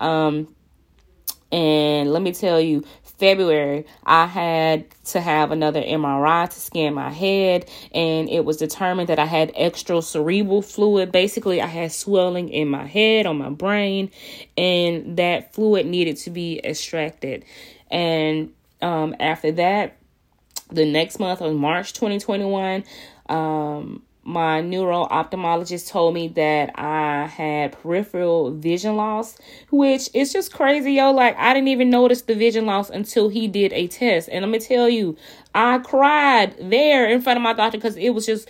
Um, 0.00 0.48
and 1.52 2.12
let 2.12 2.22
me 2.22 2.32
tell 2.32 2.60
you, 2.60 2.84
February, 3.18 3.86
I 4.04 4.26
had 4.26 4.86
to 5.06 5.20
have 5.20 5.50
another 5.50 5.80
MRI 5.80 6.50
to 6.50 6.60
scan 6.60 6.94
my 6.94 7.10
head, 7.10 7.68
and 7.92 8.28
it 8.28 8.44
was 8.44 8.58
determined 8.58 9.08
that 9.08 9.18
I 9.18 9.24
had 9.24 9.52
extra 9.54 10.02
cerebral 10.02 10.60
fluid. 10.60 11.12
Basically, 11.12 11.62
I 11.62 11.66
had 11.66 11.92
swelling 11.92 12.50
in 12.50 12.68
my 12.68 12.86
head, 12.86 13.24
on 13.26 13.38
my 13.38 13.48
brain, 13.48 14.10
and 14.58 15.16
that 15.16 15.54
fluid 15.54 15.86
needed 15.86 16.18
to 16.18 16.30
be 16.30 16.60
extracted. 16.62 17.44
And 17.90 18.52
um, 18.82 19.14
after 19.18 19.52
that, 19.52 19.96
the 20.70 20.84
next 20.84 21.18
month 21.18 21.40
of 21.40 21.54
March 21.54 21.92
2021, 21.94 22.84
um, 23.28 24.02
my 24.26 24.60
neuro 24.60 25.06
ophthalmologist 25.06 25.88
told 25.88 26.12
me 26.12 26.26
that 26.28 26.76
I 26.76 27.26
had 27.26 27.80
peripheral 27.80 28.50
vision 28.50 28.96
loss, 28.96 29.38
which 29.70 30.10
is 30.12 30.32
just 30.32 30.52
crazy, 30.52 30.94
yo. 30.94 31.12
Like, 31.12 31.36
I 31.38 31.54
didn't 31.54 31.68
even 31.68 31.90
notice 31.90 32.22
the 32.22 32.34
vision 32.34 32.66
loss 32.66 32.90
until 32.90 33.28
he 33.28 33.46
did 33.46 33.72
a 33.72 33.86
test. 33.86 34.28
And 34.30 34.44
let 34.44 34.50
me 34.50 34.58
tell 34.58 34.88
you, 34.88 35.16
I 35.54 35.78
cried 35.78 36.56
there 36.58 37.08
in 37.08 37.22
front 37.22 37.36
of 37.36 37.42
my 37.44 37.52
doctor 37.52 37.78
because 37.78 37.96
it 37.96 38.10
was 38.10 38.26
just. 38.26 38.48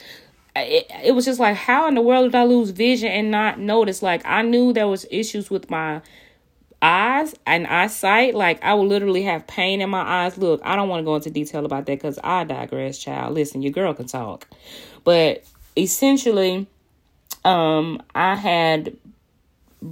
It, 0.59 0.91
it 1.05 1.13
was 1.13 1.27
just 1.27 1.39
like 1.39 1.55
how 1.55 1.87
in 1.87 1.95
the 1.95 2.01
world 2.01 2.33
did 2.33 2.35
I 2.35 2.45
lose 2.45 2.71
vision 2.71 3.11
and 3.11 3.31
not 3.31 3.59
notice 3.59 4.01
like 4.01 4.23
I 4.25 4.41
knew 4.41 4.73
there 4.73 4.89
was 4.89 5.05
issues 5.11 5.51
with 5.51 5.69
my 5.69 6.01
eyes 6.81 7.35
and 7.45 7.67
eyesight. 7.67 8.35
Like 8.35 8.65
I 8.65 8.73
would 8.73 8.89
literally 8.89 9.23
have 9.25 9.47
pain 9.47 9.83
in 9.83 9.91
my 9.91 10.01
eyes. 10.01 10.39
Look, 10.39 10.63
I 10.65 10.75
don't 10.75 10.89
want 10.89 11.01
to 11.01 11.05
go 11.05 11.15
into 11.15 11.29
detail 11.29 11.67
about 11.67 11.85
that 11.85 11.97
because 11.97 12.19
I 12.25 12.45
digress, 12.45 12.97
child. 12.97 13.35
Listen, 13.35 13.61
your 13.61 13.73
girl 13.73 13.93
can 13.93 14.07
talk. 14.07 14.49
But 15.05 15.45
essentially, 15.77 16.67
um, 17.45 18.03
I 18.15 18.35
had 18.35 18.97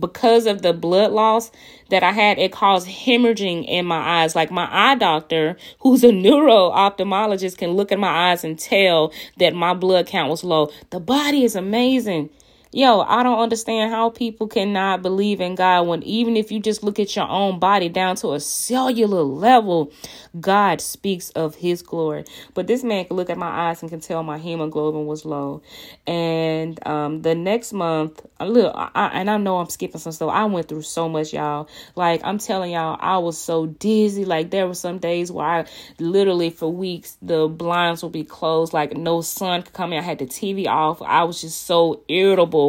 because 0.00 0.46
of 0.46 0.62
the 0.62 0.72
blood 0.72 1.12
loss 1.12 1.50
that 1.90 2.02
I 2.02 2.12
had, 2.12 2.38
it 2.38 2.52
caused 2.52 2.88
hemorrhaging 2.88 3.66
in 3.66 3.86
my 3.86 4.22
eyes. 4.22 4.34
Like 4.34 4.50
my 4.50 4.68
eye 4.70 4.96
doctor, 4.96 5.56
who's 5.80 6.02
a 6.02 6.12
neuro 6.12 6.70
ophthalmologist, 6.70 7.58
can 7.58 7.70
look 7.70 7.92
at 7.92 7.98
my 7.98 8.30
eyes 8.30 8.44
and 8.44 8.58
tell 8.58 9.12
that 9.38 9.54
my 9.54 9.74
blood 9.74 10.06
count 10.06 10.30
was 10.30 10.42
low. 10.42 10.70
The 10.90 11.00
body 11.00 11.44
is 11.44 11.54
amazing. 11.54 12.30
Yo, 12.76 13.02
I 13.02 13.22
don't 13.22 13.38
understand 13.38 13.92
how 13.92 14.10
people 14.10 14.48
cannot 14.48 15.00
believe 15.00 15.40
in 15.40 15.54
God 15.54 15.86
when 15.86 16.02
even 16.02 16.36
if 16.36 16.50
you 16.50 16.58
just 16.58 16.82
look 16.82 16.98
at 16.98 17.14
your 17.14 17.28
own 17.28 17.60
body 17.60 17.88
down 17.88 18.16
to 18.16 18.32
a 18.32 18.40
cellular 18.40 19.22
level, 19.22 19.92
God 20.40 20.80
speaks 20.80 21.30
of 21.30 21.54
his 21.54 21.82
glory. 21.82 22.24
But 22.52 22.66
this 22.66 22.82
man 22.82 23.04
could 23.04 23.14
look 23.14 23.30
at 23.30 23.38
my 23.38 23.46
eyes 23.68 23.80
and 23.80 23.90
can 23.92 24.00
tell 24.00 24.24
my 24.24 24.38
hemoglobin 24.38 25.06
was 25.06 25.24
low. 25.24 25.62
And 26.04 26.84
um, 26.84 27.22
the 27.22 27.36
next 27.36 27.72
month, 27.72 28.20
look, 28.40 28.72
I, 28.74 29.10
and 29.20 29.30
I 29.30 29.36
know 29.36 29.58
I'm 29.58 29.68
skipping 29.68 30.00
some 30.00 30.10
stuff. 30.10 30.30
I 30.32 30.44
went 30.46 30.66
through 30.66 30.82
so 30.82 31.08
much, 31.08 31.32
y'all. 31.32 31.68
Like 31.94 32.22
I'm 32.24 32.38
telling 32.38 32.72
y'all, 32.72 32.98
I 32.98 33.18
was 33.18 33.38
so 33.38 33.66
dizzy. 33.66 34.24
Like 34.24 34.50
there 34.50 34.66
were 34.66 34.74
some 34.74 34.98
days 34.98 35.30
where 35.30 35.46
I 35.46 35.66
literally 36.00 36.50
for 36.50 36.72
weeks 36.72 37.18
the 37.22 37.46
blinds 37.46 38.02
would 38.02 38.10
be 38.10 38.24
closed, 38.24 38.72
like 38.72 38.96
no 38.96 39.20
sun 39.20 39.62
could 39.62 39.74
come 39.74 39.92
in. 39.92 40.00
I 40.00 40.02
had 40.02 40.18
the 40.18 40.26
TV 40.26 40.66
off. 40.66 41.00
I 41.02 41.22
was 41.22 41.40
just 41.40 41.68
so 41.68 42.02
irritable 42.08 42.63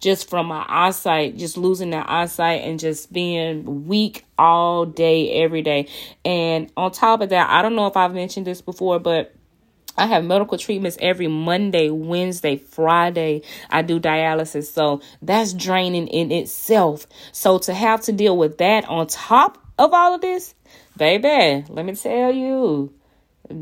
just 0.00 0.28
from 0.28 0.46
my 0.46 0.64
eyesight, 0.68 1.36
just 1.36 1.56
losing 1.56 1.90
that 1.90 2.08
eyesight 2.08 2.62
and 2.62 2.78
just 2.78 3.12
being 3.12 3.86
weak 3.86 4.24
all 4.38 4.86
day, 4.86 5.42
every 5.42 5.62
day. 5.62 5.88
And 6.24 6.72
on 6.76 6.92
top 6.92 7.20
of 7.20 7.30
that, 7.30 7.50
I 7.50 7.62
don't 7.62 7.76
know 7.76 7.86
if 7.86 7.96
I've 7.96 8.14
mentioned 8.14 8.46
this 8.46 8.60
before, 8.60 8.98
but 8.98 9.34
I 9.96 10.06
have 10.06 10.24
medical 10.24 10.56
treatments 10.56 10.96
every 11.00 11.26
Monday, 11.28 11.90
Wednesday, 11.90 12.56
Friday. 12.56 13.42
I 13.68 13.82
do 13.82 14.00
dialysis. 14.00 14.72
So 14.72 15.02
that's 15.20 15.52
draining 15.52 16.08
in 16.08 16.30
itself. 16.30 17.06
So 17.32 17.58
to 17.58 17.74
have 17.74 18.00
to 18.02 18.12
deal 18.12 18.36
with 18.36 18.58
that 18.58 18.88
on 18.88 19.06
top 19.08 19.58
of 19.78 19.92
all 19.92 20.14
of 20.14 20.20
this, 20.20 20.54
baby, 20.96 21.64
let 21.68 21.84
me 21.84 21.94
tell 21.94 22.32
you, 22.32 22.94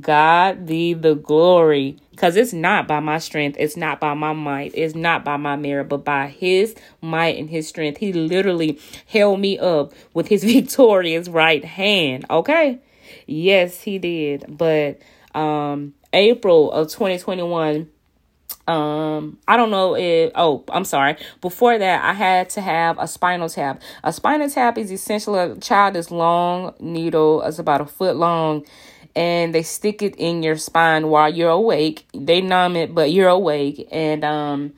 God 0.00 0.66
be 0.66 0.94
the 0.94 1.14
glory. 1.14 1.98
Because 2.10 2.36
it's 2.36 2.52
not 2.52 2.88
by 2.88 3.00
my 3.00 3.18
strength, 3.18 3.56
it's 3.60 3.76
not 3.76 4.00
by 4.00 4.14
my 4.14 4.32
might, 4.32 4.72
it's 4.74 4.96
not 4.96 5.24
by 5.24 5.36
my 5.36 5.54
merit, 5.54 5.88
but 5.88 6.04
by 6.04 6.26
his 6.26 6.74
might 7.00 7.38
and 7.38 7.48
his 7.48 7.68
strength. 7.68 7.98
He 7.98 8.12
literally 8.12 8.80
held 9.06 9.38
me 9.40 9.58
up 9.58 9.92
with 10.14 10.26
his 10.26 10.42
victorious 10.52 11.28
right 11.28 11.64
hand. 11.64 12.26
Okay? 12.28 12.80
Yes, 13.26 13.82
he 13.82 13.98
did. 13.98 14.44
But 14.48 15.00
um 15.34 15.94
April 16.12 16.72
of 16.72 16.88
2021 16.88 17.88
um 18.66 19.38
i 19.48 19.56
don't 19.56 19.70
know 19.70 19.96
if 19.96 20.30
oh 20.34 20.62
i'm 20.68 20.84
sorry 20.84 21.16
before 21.40 21.78
that 21.78 22.04
i 22.04 22.12
had 22.12 22.50
to 22.50 22.60
have 22.60 22.98
a 22.98 23.08
spinal 23.08 23.48
tap 23.48 23.80
a 24.04 24.12
spinal 24.12 24.48
tap 24.48 24.76
is 24.76 24.92
essentially 24.92 25.38
a 25.38 25.56
child 25.56 25.96
is 25.96 26.10
long 26.10 26.74
needle 26.78 27.42
it's 27.42 27.58
about 27.58 27.80
a 27.80 27.86
foot 27.86 28.16
long 28.16 28.64
and 29.14 29.54
they 29.54 29.62
stick 29.62 30.02
it 30.02 30.14
in 30.16 30.42
your 30.42 30.56
spine 30.56 31.08
while 31.08 31.32
you're 31.32 31.50
awake. 31.50 32.06
They 32.14 32.40
numb 32.40 32.76
it, 32.76 32.94
but 32.94 33.12
you're 33.12 33.28
awake. 33.28 33.88
And 33.90 34.24
um, 34.24 34.72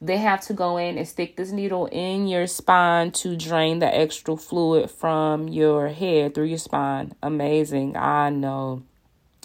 they 0.00 0.16
have 0.18 0.40
to 0.42 0.52
go 0.52 0.78
in 0.78 0.98
and 0.98 1.06
stick 1.06 1.36
this 1.36 1.52
needle 1.52 1.86
in 1.86 2.26
your 2.26 2.48
spine 2.48 3.12
to 3.12 3.36
drain 3.36 3.78
the 3.78 3.96
extra 3.96 4.36
fluid 4.36 4.90
from 4.90 5.48
your 5.48 5.88
head 5.88 6.34
through 6.34 6.46
your 6.46 6.58
spine. 6.58 7.14
Amazing. 7.22 7.96
I 7.96 8.30
know. 8.30 8.82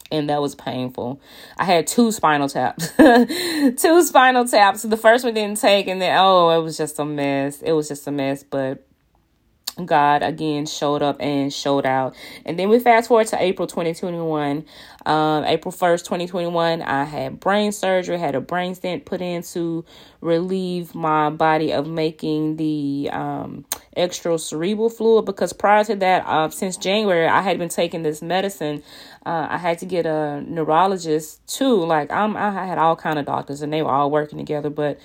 And 0.10 0.30
that 0.30 0.42
was 0.42 0.56
painful. 0.56 1.22
I 1.58 1.66
had 1.66 1.86
two 1.86 2.12
spinal 2.12 2.50
taps. 2.50 2.90
two 2.98 4.04
spinal 4.04 4.48
taps. 4.48 4.84
The 4.84 4.98
first 4.98 5.26
one 5.26 5.34
didn't 5.34 5.60
take, 5.60 5.88
and 5.88 6.02
then, 6.02 6.18
oh, 6.18 6.58
it 6.58 6.64
was 6.64 6.78
just 6.78 6.98
a 6.98 7.06
mess. 7.06 7.62
It 7.62 7.74
was 7.74 7.90
just 7.90 8.08
a 8.08 8.12
mess. 8.12 8.42
But 8.42 8.87
God 9.86 10.24
again 10.24 10.66
showed 10.66 11.02
up 11.02 11.18
and 11.20 11.54
showed 11.54 11.86
out. 11.86 12.16
And 12.46 12.58
then 12.58 12.70
we 12.70 12.80
fast 12.80 13.08
forward 13.08 13.28
to 13.28 13.42
April 13.42 13.68
2021. 13.68 14.66
Um, 15.08 15.46
April 15.46 15.72
1st, 15.72 16.04
2021, 16.04 16.82
I 16.82 17.06
had 17.06 17.40
brain 17.40 17.72
surgery, 17.72 18.20
had 18.20 18.36
a 18.36 18.42
brain 18.42 18.76
stent 18.76 19.06
put 19.06 19.22
in 19.22 19.42
to 19.44 19.86
relieve 20.20 20.94
my 20.94 21.30
body 21.30 21.72
of 21.72 21.88
making 21.88 22.58
the 22.58 23.10
um, 23.14 23.64
extra 23.96 24.38
cerebral 24.38 24.90
fluid 24.90 25.24
because 25.24 25.54
prior 25.54 25.86
to 25.86 25.96
that, 25.96 26.26
uh, 26.26 26.50
since 26.50 26.76
January, 26.76 27.26
I 27.26 27.42
had 27.42 27.58
been 27.58 27.70
taking 27.70 28.04
this 28.04 28.22
medicine. 28.22 28.84
Uh, 29.26 29.48
I 29.50 29.58
had 29.58 29.80
to 29.80 29.86
get 29.86 30.06
a 30.06 30.42
neurologist 30.46 31.40
too. 31.48 31.86
Like 31.86 32.12
I'm, 32.12 32.36
I 32.36 32.66
had 32.66 32.78
all 32.78 32.98
kind 32.98 33.18
of 33.18 33.26
doctors 33.26 33.62
and 33.62 33.72
they 33.72 33.82
were 33.82 33.92
all 33.92 34.12
working 34.12 34.38
together, 34.38 34.70
but 34.70 35.00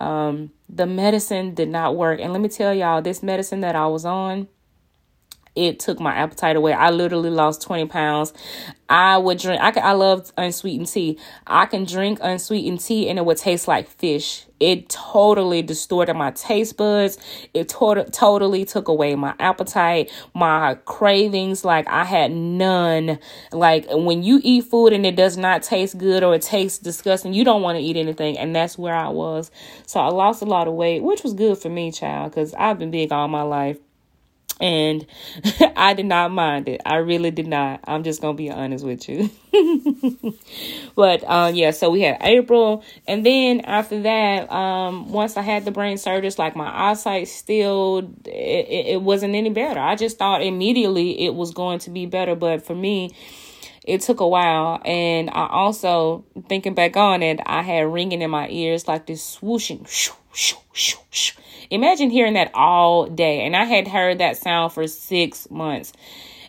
um, 0.00 0.50
the 0.68 0.84
medicine 0.84 1.54
did 1.54 1.70
not 1.70 1.96
work. 1.96 2.20
And 2.20 2.34
let 2.34 2.42
me 2.42 2.50
tell 2.50 2.74
y'all, 2.74 3.00
this 3.00 3.22
medicine 3.22 3.60
that 3.60 3.74
I 3.74 3.86
was 3.86 4.04
on, 4.04 4.48
it 5.56 5.80
took 5.80 5.98
my 5.98 6.14
appetite 6.14 6.54
away. 6.54 6.74
I 6.74 6.90
literally 6.90 7.30
lost 7.30 7.62
20 7.62 7.86
pounds. 7.86 8.32
I 8.88 9.18
would 9.18 9.38
drink, 9.38 9.60
I, 9.60 9.72
I 9.80 9.92
love 9.92 10.32
unsweetened 10.36 10.86
tea. 10.86 11.18
I 11.46 11.66
can 11.66 11.84
drink 11.84 12.20
unsweetened 12.22 12.80
tea 12.80 13.08
and 13.08 13.18
it 13.18 13.24
would 13.24 13.38
taste 13.38 13.66
like 13.66 13.88
fish. 13.88 14.44
It 14.60 14.88
totally 14.88 15.62
distorted 15.62 16.14
my 16.14 16.30
taste 16.30 16.76
buds. 16.76 17.18
It 17.52 17.68
to- 17.70 18.08
totally 18.12 18.64
took 18.64 18.86
away 18.86 19.14
my 19.16 19.34
appetite, 19.40 20.12
my 20.34 20.76
cravings. 20.84 21.64
Like 21.64 21.88
I 21.88 22.04
had 22.04 22.30
none. 22.30 23.18
Like 23.50 23.86
when 23.90 24.22
you 24.22 24.40
eat 24.44 24.64
food 24.64 24.92
and 24.92 25.04
it 25.04 25.16
does 25.16 25.36
not 25.36 25.62
taste 25.62 25.98
good 25.98 26.22
or 26.22 26.34
it 26.36 26.42
tastes 26.42 26.78
disgusting, 26.78 27.34
you 27.34 27.44
don't 27.44 27.62
want 27.62 27.76
to 27.76 27.82
eat 27.82 27.96
anything. 27.96 28.38
And 28.38 28.54
that's 28.54 28.78
where 28.78 28.94
I 28.94 29.08
was. 29.08 29.50
So 29.86 30.00
I 30.00 30.08
lost 30.08 30.42
a 30.42 30.46
lot 30.46 30.68
of 30.68 30.74
weight, 30.74 31.02
which 31.02 31.24
was 31.24 31.34
good 31.34 31.58
for 31.58 31.68
me, 31.70 31.90
child, 31.90 32.30
because 32.32 32.54
I've 32.54 32.78
been 32.78 32.90
big 32.92 33.10
all 33.10 33.26
my 33.28 33.42
life 33.42 33.78
and 34.60 35.06
I 35.76 35.94
did 35.94 36.06
not 36.06 36.30
mind 36.30 36.68
it. 36.68 36.80
I 36.84 36.96
really 36.96 37.30
did 37.30 37.46
not. 37.46 37.80
I'm 37.84 38.02
just 38.02 38.20
gonna 38.20 38.34
be 38.34 38.50
honest 38.50 38.84
with 38.84 39.08
you. 39.08 39.30
but 40.94 41.24
um, 41.24 41.54
yeah, 41.54 41.70
so 41.70 41.90
we 41.90 42.02
had 42.02 42.18
April, 42.20 42.84
and 43.06 43.24
then 43.24 43.60
after 43.60 44.02
that, 44.02 44.50
um, 44.50 45.12
once 45.12 45.36
I 45.36 45.42
had 45.42 45.64
the 45.64 45.70
brain 45.70 45.98
surgery, 45.98 46.30
like 46.38 46.56
my 46.56 46.90
eyesight 46.90 47.28
still, 47.28 48.10
it, 48.24 48.86
it 48.94 49.02
wasn't 49.02 49.34
any 49.34 49.50
better. 49.50 49.80
I 49.80 49.94
just 49.94 50.18
thought 50.18 50.42
immediately 50.42 51.24
it 51.24 51.34
was 51.34 51.52
going 51.52 51.78
to 51.80 51.90
be 51.90 52.06
better, 52.06 52.34
but 52.34 52.64
for 52.66 52.74
me, 52.74 53.14
it 53.86 54.00
took 54.00 54.20
a 54.20 54.28
while. 54.28 54.80
And 54.84 55.30
I 55.30 55.46
also, 55.48 56.24
thinking 56.48 56.74
back 56.74 56.96
on 56.96 57.22
it, 57.22 57.40
I 57.46 57.62
had 57.62 57.86
ringing 57.86 58.20
in 58.20 58.30
my 58.30 58.48
ears 58.48 58.86
like 58.86 59.06
this 59.06 59.38
swooshing. 59.38 59.88
Shoo, 59.88 60.12
shoo, 60.32 60.58
shoo, 60.72 60.98
shoo 61.10 61.40
Imagine 61.70 62.10
hearing 62.10 62.34
that 62.34 62.50
all 62.54 63.06
day. 63.06 63.44
And 63.46 63.56
I 63.56 63.64
had 63.64 63.88
heard 63.88 64.18
that 64.18 64.36
sound 64.36 64.72
for 64.72 64.86
six 64.86 65.50
months. 65.50 65.92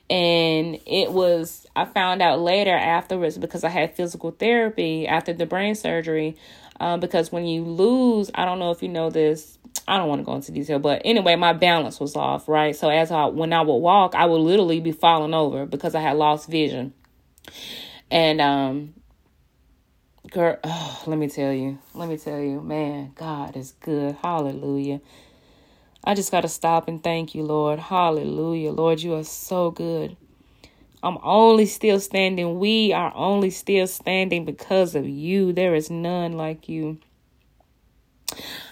And 0.09 0.79
it 0.85 1.11
was, 1.11 1.65
I 1.75 1.85
found 1.85 2.21
out 2.21 2.39
later 2.39 2.75
afterwards 2.75 3.37
because 3.37 3.63
I 3.63 3.69
had 3.69 3.95
physical 3.95 4.31
therapy 4.31 5.07
after 5.07 5.33
the 5.33 5.45
brain 5.45 5.75
surgery. 5.75 6.37
Um, 6.79 6.99
because 6.99 7.31
when 7.31 7.45
you 7.45 7.63
lose, 7.63 8.29
I 8.35 8.45
don't 8.45 8.59
know 8.59 8.71
if 8.71 8.83
you 8.83 8.89
know 8.89 9.09
this, 9.09 9.57
I 9.87 9.97
don't 9.97 10.07
want 10.07 10.21
to 10.21 10.25
go 10.25 10.35
into 10.35 10.51
detail, 10.51 10.79
but 10.79 11.01
anyway, 11.05 11.35
my 11.35 11.53
balance 11.53 11.99
was 11.99 12.15
off, 12.15 12.47
right? 12.47 12.75
So 12.75 12.89
as 12.89 13.09
I 13.09 13.25
when 13.25 13.51
I 13.51 13.61
would 13.61 13.77
walk, 13.77 14.13
I 14.13 14.25
would 14.25 14.41
literally 14.41 14.79
be 14.79 14.91
falling 14.91 15.33
over 15.33 15.65
because 15.65 15.95
I 15.95 16.01
had 16.01 16.17
lost 16.17 16.49
vision. 16.49 16.93
And 18.09 18.41
um 18.41 18.93
girl, 20.31 20.57
oh, 20.63 21.03
let 21.07 21.17
me 21.17 21.27
tell 21.27 21.53
you, 21.53 21.79
let 21.93 22.09
me 22.09 22.17
tell 22.17 22.39
you, 22.39 22.61
man, 22.61 23.13
God 23.15 23.55
is 23.55 23.73
good. 23.79 24.15
Hallelujah. 24.21 25.01
I 26.03 26.13
just 26.13 26.31
got 26.31 26.41
to 26.41 26.47
stop 26.47 26.87
and 26.87 27.03
thank 27.03 27.35
you, 27.35 27.43
Lord. 27.43 27.79
Hallelujah. 27.79 28.71
Lord, 28.71 29.01
you 29.01 29.13
are 29.15 29.23
so 29.23 29.71
good. 29.71 30.15
I'm 31.03 31.17
only 31.21 31.65
still 31.65 31.99
standing. 31.99 32.59
We 32.59 32.93
are 32.93 33.11
only 33.15 33.49
still 33.49 33.87
standing 33.87 34.45
because 34.45 34.95
of 34.95 35.07
you. 35.07 35.53
There 35.53 35.75
is 35.75 35.89
none 35.89 36.33
like 36.33 36.69
you. 36.69 36.99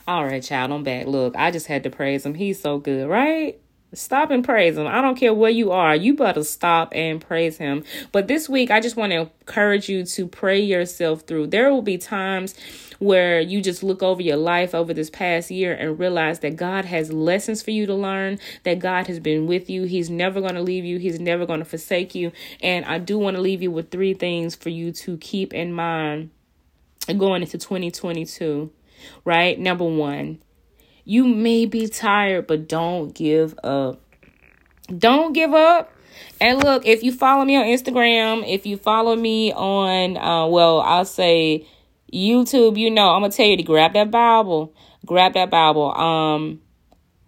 All 0.08 0.26
right, 0.26 0.42
child, 0.42 0.72
I'm 0.72 0.84
back. 0.84 1.08
Look, 1.08 1.36
I 1.36 1.52
just 1.52 1.68
had 1.68 1.84
to 1.84 1.90
praise 1.90 2.26
him. 2.26 2.36
He's 2.36 2.62
so 2.62 2.78
good, 2.78 3.08
right? 3.08 3.60
Stop 3.96 4.32
and 4.32 4.44
praise 4.44 4.78
him. 4.78 4.88
I 4.88 5.02
don't 5.02 5.18
care 5.18 5.34
where 5.34 5.52
you 5.52 5.72
are. 5.72 5.96
You 5.96 6.16
better 6.16 6.44
stop 6.44 6.90
and 6.94 7.20
praise 7.20 7.58
him. 7.58 7.84
But 8.12 8.28
this 8.28 8.48
week, 8.48 8.72
I 8.72 8.80
just 8.80 8.96
want 8.96 9.12
to 9.12 9.30
encourage 9.42 9.90
you 9.90 10.06
to 10.06 10.28
pray 10.28 10.60
yourself 10.60 11.22
through. 11.22 11.48
There 11.48 11.72
will 11.72 11.82
be 11.82 11.98
times 11.98 12.56
where 13.00 13.40
you 13.40 13.62
just 13.62 13.84
look 13.84 14.02
over 14.02 14.22
your 14.22 14.38
life 14.38 14.74
over 14.74 14.94
this 14.94 15.10
past 15.10 15.52
year 15.52 15.74
and 15.74 16.00
realize 16.00 16.40
that 16.40 16.56
God 16.56 16.86
has 16.86 17.12
lessons 17.12 17.62
for 17.62 17.72
you 17.72 17.86
to 17.86 17.94
learn, 17.94 18.40
that 18.64 18.80
God 18.80 19.08
has 19.08 19.20
been 19.20 19.48
with 19.48 19.70
you. 19.70 19.84
He's 19.84 20.10
never 20.10 20.42
going 20.42 20.56
to 20.56 20.62
leave 20.62 20.86
you, 20.86 20.98
He's 20.98 21.20
never 21.20 21.46
going 21.46 21.60
to 21.60 21.66
forsake 21.66 22.16
you. 22.16 22.32
And 22.62 22.86
I 22.86 23.00
do 23.00 23.18
want 23.18 23.36
to 23.36 23.42
leave 23.42 23.62
you 23.62 23.72
with 23.72 23.92
three 23.92 24.14
things 24.14 24.56
for 24.56 24.70
you 24.70 24.92
to 24.92 25.18
keep 25.18 25.54
in 25.54 25.74
mind 25.74 26.32
going 27.18 27.42
into 27.42 27.58
2022, 27.58 28.72
right? 29.24 29.60
Number 29.60 29.86
one, 29.86 30.40
you 31.06 31.26
may 31.26 31.66
be 31.66 31.88
tired, 31.88 32.48
but 32.48 32.68
don't 32.68 33.14
give 33.14 33.58
up. 33.64 34.02
Don't 34.98 35.34
give 35.34 35.54
up. 35.54 35.92
And 36.42 36.64
look, 36.64 36.86
if 36.86 37.04
you 37.04 37.12
follow 37.12 37.46
me 37.46 37.56
on 37.56 37.66
Instagram, 37.66 38.44
if 38.48 38.66
you 38.66 38.78
follow 38.78 39.16
me 39.16 39.54
on, 39.54 40.18
uh, 40.18 40.48
well, 40.48 40.82
I'll 40.82 41.06
say 41.06 41.68
YouTube, 42.12 42.78
you 42.78 42.90
know, 42.90 43.10
I'm 43.10 43.22
gonna 43.22 43.32
tell 43.32 43.46
you 43.46 43.58
to 43.58 43.64
grab 43.64 43.94
that 43.94 44.12
Bible, 44.12 44.74
grab 45.06 45.34
that 45.34 45.50
Bible. 45.50 45.96
Um, 45.96 46.62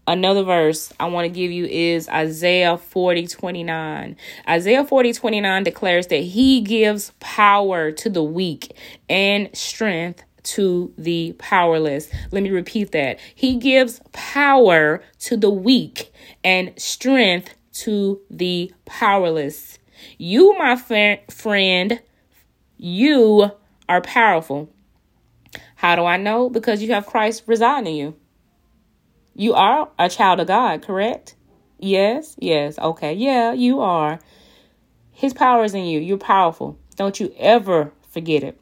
another 0.08 0.44
verse 0.44 0.92
I 1.00 1.06
want 1.08 1.26
to 1.26 1.30
give 1.30 1.52
you 1.52 1.66
is 1.66 2.10
Isaiah 2.10 2.78
40 2.78 3.28
29. 3.28 4.18
Isaiah 4.48 4.84
40 4.84 5.14
29 5.14 5.64
declares 5.64 6.08
that 6.08 6.18
he 6.18 6.62
gives 6.62 7.12
power 7.20 7.92
to 7.92 8.10
the 8.10 8.24
weak 8.24 8.76
and 9.10 9.50
strength 9.56 10.24
to 10.48 10.94
the 10.98 11.36
powerless. 11.38 12.10
Let 12.32 12.44
me 12.44 12.50
repeat 12.50 12.92
that. 12.92 13.20
He 13.36 13.58
gives 13.58 14.02
power 14.14 15.04
to 15.20 15.38
the 15.38 15.50
weak 15.50 16.12
and 16.44 16.74
strength 16.78 17.54
to 17.74 18.22
the 18.30 18.74
powerless. 18.86 19.80
You, 20.18 20.58
my 20.58 20.76
friend, 20.76 22.02
you 22.78 23.52
are 23.90 24.02
powerful. 24.02 24.70
How 25.76 25.96
do 25.96 26.06
I 26.06 26.18
know? 26.18 26.50
Because 26.50 26.82
you 26.82 26.94
have 26.94 27.06
Christ 27.06 27.44
residing 27.46 27.88
in 27.88 27.96
you. 27.96 28.16
You 29.36 29.54
are 29.54 29.90
a 30.00 30.10
child 30.10 30.40
of 30.40 30.48
God, 30.48 30.82
correct? 30.82 31.36
Yes, 31.78 32.36
yes. 32.40 32.80
Okay, 32.80 33.14
yeah, 33.14 33.54
you 33.54 33.82
are. 33.82 34.20
His 35.12 35.34
power 35.34 35.64
is 35.64 35.74
in 35.74 35.86
you. 35.86 36.00
You're 36.00 36.18
powerful. 36.18 36.80
Don't 36.96 37.20
you 37.20 37.34
ever 37.38 37.92
forget 38.10 38.44
it. 38.44 38.60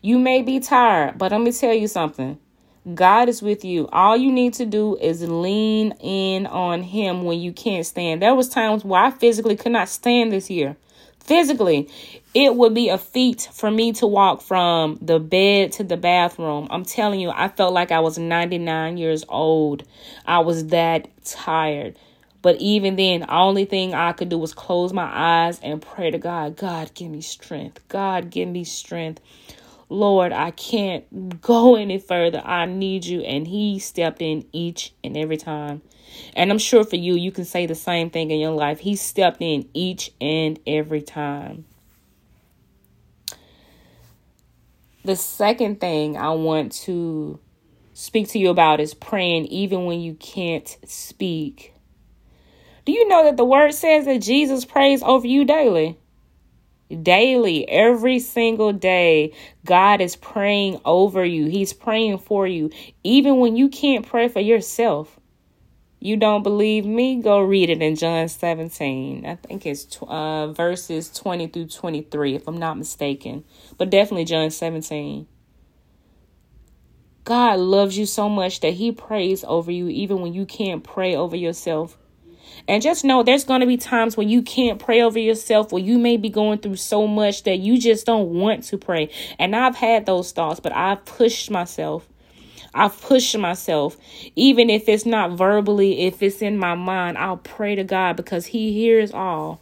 You 0.00 0.18
may 0.18 0.42
be 0.42 0.60
tired, 0.60 1.18
but 1.18 1.32
let 1.32 1.40
me 1.40 1.52
tell 1.52 1.74
you 1.74 1.88
something. 1.88 2.38
God 2.94 3.28
is 3.28 3.42
with 3.42 3.64
you. 3.64 3.88
All 3.88 4.16
you 4.16 4.30
need 4.30 4.54
to 4.54 4.64
do 4.64 4.96
is 4.96 5.22
lean 5.22 5.92
in 6.00 6.46
on 6.46 6.82
him 6.82 7.24
when 7.24 7.40
you 7.40 7.52
can't 7.52 7.84
stand. 7.84 8.22
There 8.22 8.34
was 8.34 8.48
times 8.48 8.84
where 8.84 9.02
I 9.02 9.10
physically 9.10 9.56
could 9.56 9.72
not 9.72 9.88
stand 9.88 10.32
this 10.32 10.48
year. 10.48 10.76
Physically, 11.18 11.90
it 12.32 12.54
would 12.54 12.72
be 12.72 12.88
a 12.88 12.96
feat 12.96 13.48
for 13.52 13.70
me 13.70 13.92
to 13.94 14.06
walk 14.06 14.40
from 14.40 14.98
the 15.02 15.18
bed 15.18 15.72
to 15.72 15.84
the 15.84 15.96
bathroom. 15.96 16.68
I'm 16.70 16.84
telling 16.84 17.20
you, 17.20 17.30
I 17.30 17.48
felt 17.48 17.74
like 17.74 17.92
I 17.92 18.00
was 18.00 18.18
99 18.18 18.96
years 18.96 19.24
old. 19.28 19.82
I 20.24 20.38
was 20.38 20.68
that 20.68 21.08
tired. 21.24 21.98
But 22.40 22.56
even 22.60 22.96
then, 22.96 23.26
only 23.28 23.64
thing 23.64 23.92
I 23.92 24.12
could 24.12 24.28
do 24.28 24.38
was 24.38 24.54
close 24.54 24.92
my 24.92 25.10
eyes 25.12 25.58
and 25.60 25.82
pray 25.82 26.10
to 26.10 26.18
God. 26.18 26.56
God, 26.56 26.94
give 26.94 27.10
me 27.10 27.20
strength. 27.20 27.86
God, 27.88 28.30
give 28.30 28.48
me 28.48 28.64
strength. 28.64 29.20
Lord, 29.88 30.32
I 30.32 30.50
can't 30.50 31.40
go 31.40 31.76
any 31.76 31.98
further. 31.98 32.42
I 32.44 32.66
need 32.66 33.06
you. 33.06 33.22
And 33.22 33.46
he 33.46 33.78
stepped 33.78 34.20
in 34.20 34.46
each 34.52 34.92
and 35.02 35.16
every 35.16 35.38
time. 35.38 35.82
And 36.34 36.50
I'm 36.50 36.58
sure 36.58 36.84
for 36.84 36.96
you, 36.96 37.14
you 37.14 37.32
can 37.32 37.44
say 37.44 37.66
the 37.66 37.74
same 37.74 38.10
thing 38.10 38.30
in 38.30 38.38
your 38.38 38.52
life. 38.52 38.80
He 38.80 38.96
stepped 38.96 39.40
in 39.40 39.68
each 39.72 40.12
and 40.20 40.58
every 40.66 41.02
time. 41.02 41.64
The 45.04 45.16
second 45.16 45.80
thing 45.80 46.18
I 46.18 46.30
want 46.30 46.72
to 46.72 47.38
speak 47.94 48.28
to 48.28 48.38
you 48.38 48.50
about 48.50 48.80
is 48.80 48.94
praying 48.94 49.46
even 49.46 49.86
when 49.86 50.00
you 50.00 50.14
can't 50.14 50.76
speak. 50.84 51.74
Do 52.84 52.92
you 52.92 53.08
know 53.08 53.24
that 53.24 53.36
the 53.36 53.44
word 53.44 53.72
says 53.74 54.04
that 54.04 54.22
Jesus 54.22 54.64
prays 54.64 55.02
over 55.02 55.26
you 55.26 55.44
daily? 55.44 55.98
Daily, 57.02 57.68
every 57.68 58.18
single 58.18 58.72
day, 58.72 59.34
God 59.64 60.00
is 60.00 60.16
praying 60.16 60.80
over 60.84 61.24
you. 61.24 61.46
He's 61.46 61.72
praying 61.72 62.18
for 62.18 62.46
you, 62.46 62.70
even 63.04 63.38
when 63.38 63.56
you 63.56 63.68
can't 63.68 64.06
pray 64.06 64.28
for 64.28 64.40
yourself. 64.40 65.18
You 66.00 66.16
don't 66.16 66.44
believe 66.44 66.86
me? 66.86 67.20
Go 67.20 67.40
read 67.40 67.70
it 67.70 67.82
in 67.82 67.96
John 67.96 68.28
17. 68.28 69.26
I 69.26 69.34
think 69.34 69.66
it's 69.66 69.98
uh, 70.02 70.52
verses 70.52 71.10
20 71.10 71.48
through 71.48 71.66
23, 71.66 72.36
if 72.36 72.46
I'm 72.46 72.58
not 72.58 72.78
mistaken. 72.78 73.44
But 73.76 73.90
definitely 73.90 74.24
John 74.24 74.50
17. 74.50 75.26
God 77.24 77.58
loves 77.58 77.98
you 77.98 78.06
so 78.06 78.28
much 78.28 78.60
that 78.60 78.74
He 78.74 78.92
prays 78.92 79.44
over 79.44 79.72
you, 79.72 79.88
even 79.88 80.20
when 80.20 80.34
you 80.34 80.46
can't 80.46 80.84
pray 80.84 81.16
over 81.16 81.36
yourself. 81.36 81.98
And 82.66 82.82
just 82.82 83.04
know 83.04 83.22
there's 83.22 83.44
going 83.44 83.60
to 83.60 83.66
be 83.66 83.76
times 83.76 84.16
when 84.16 84.28
you 84.28 84.42
can't 84.42 84.78
pray 84.78 85.02
over 85.02 85.18
yourself, 85.18 85.72
where 85.72 85.82
you 85.82 85.98
may 85.98 86.16
be 86.16 86.28
going 86.28 86.58
through 86.58 86.76
so 86.76 87.06
much 87.06 87.44
that 87.44 87.58
you 87.58 87.78
just 87.78 88.06
don't 88.06 88.30
want 88.30 88.64
to 88.64 88.78
pray. 88.78 89.10
And 89.38 89.54
I've 89.54 89.76
had 89.76 90.06
those 90.06 90.32
thoughts, 90.32 90.60
but 90.60 90.74
I've 90.74 91.04
pushed 91.04 91.50
myself. 91.50 92.08
I've 92.74 93.00
pushed 93.00 93.36
myself. 93.36 93.96
Even 94.36 94.70
if 94.70 94.88
it's 94.88 95.06
not 95.06 95.32
verbally, 95.32 96.00
if 96.06 96.22
it's 96.22 96.42
in 96.42 96.58
my 96.58 96.74
mind, 96.74 97.18
I'll 97.18 97.38
pray 97.38 97.74
to 97.74 97.84
God 97.84 98.16
because 98.16 98.46
He 98.46 98.72
hears 98.72 99.12
all. 99.12 99.60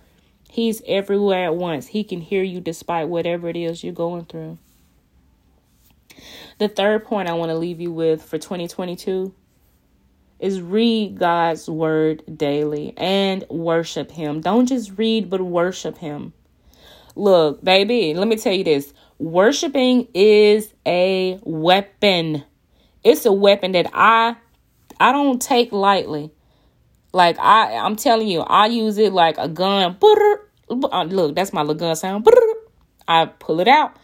He's 0.50 0.82
everywhere 0.86 1.46
at 1.46 1.56
once. 1.56 1.88
He 1.88 2.02
can 2.02 2.20
hear 2.20 2.42
you 2.42 2.60
despite 2.60 3.08
whatever 3.08 3.48
it 3.48 3.56
is 3.56 3.84
you're 3.84 3.92
going 3.92 4.24
through. 4.24 4.58
The 6.58 6.68
third 6.68 7.04
point 7.04 7.28
I 7.28 7.34
want 7.34 7.50
to 7.50 7.56
leave 7.56 7.80
you 7.80 7.92
with 7.92 8.22
for 8.22 8.38
2022 8.38 9.34
is 10.38 10.60
read 10.60 11.18
God's 11.18 11.68
word 11.68 12.22
daily 12.36 12.94
and 12.96 13.44
worship 13.48 14.10
Him. 14.10 14.40
Don't 14.40 14.66
just 14.66 14.98
read, 14.98 15.30
but 15.30 15.40
worship 15.40 15.98
Him. 15.98 16.32
Look, 17.14 17.64
baby, 17.64 18.12
let 18.14 18.28
me 18.28 18.36
tell 18.36 18.52
you 18.52 18.64
this 18.64 18.92
worshiping 19.18 20.08
is 20.12 20.72
a 20.84 21.40
weapon. 21.42 22.44
It's 23.02 23.24
a 23.24 23.32
weapon 23.32 23.72
that 23.72 23.90
I 23.94 24.36
I 25.00 25.12
don't 25.12 25.40
take 25.40 25.72
lightly. 25.72 26.30
Like 27.12 27.38
I 27.38 27.76
I'm 27.76 27.96
telling 27.96 28.28
you, 28.28 28.40
I 28.40 28.66
use 28.66 28.98
it 28.98 29.12
like 29.12 29.38
a 29.38 29.48
gun. 29.48 29.96
Look, 30.68 31.34
that's 31.34 31.52
my 31.52 31.62
little 31.62 31.74
gun 31.74 31.96
sound. 31.96 32.26
I 33.08 33.26
pull 33.26 33.60
it 33.60 33.68
out 33.68 33.96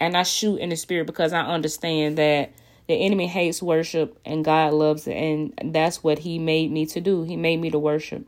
and 0.00 0.16
I 0.16 0.22
shoot 0.22 0.56
in 0.56 0.70
the 0.70 0.76
spirit 0.76 1.06
because 1.06 1.32
I 1.32 1.40
understand 1.40 2.18
that 2.18 2.52
the 2.88 2.94
enemy 2.94 3.26
hates 3.26 3.62
worship 3.62 4.18
and 4.24 4.44
God 4.44 4.72
loves 4.72 5.06
it. 5.06 5.14
And 5.14 5.72
that's 5.72 6.02
what 6.02 6.20
he 6.20 6.38
made 6.38 6.70
me 6.70 6.86
to 6.86 7.00
do. 7.00 7.24
He 7.24 7.36
made 7.36 7.60
me 7.60 7.70
to 7.70 7.78
worship. 7.78 8.26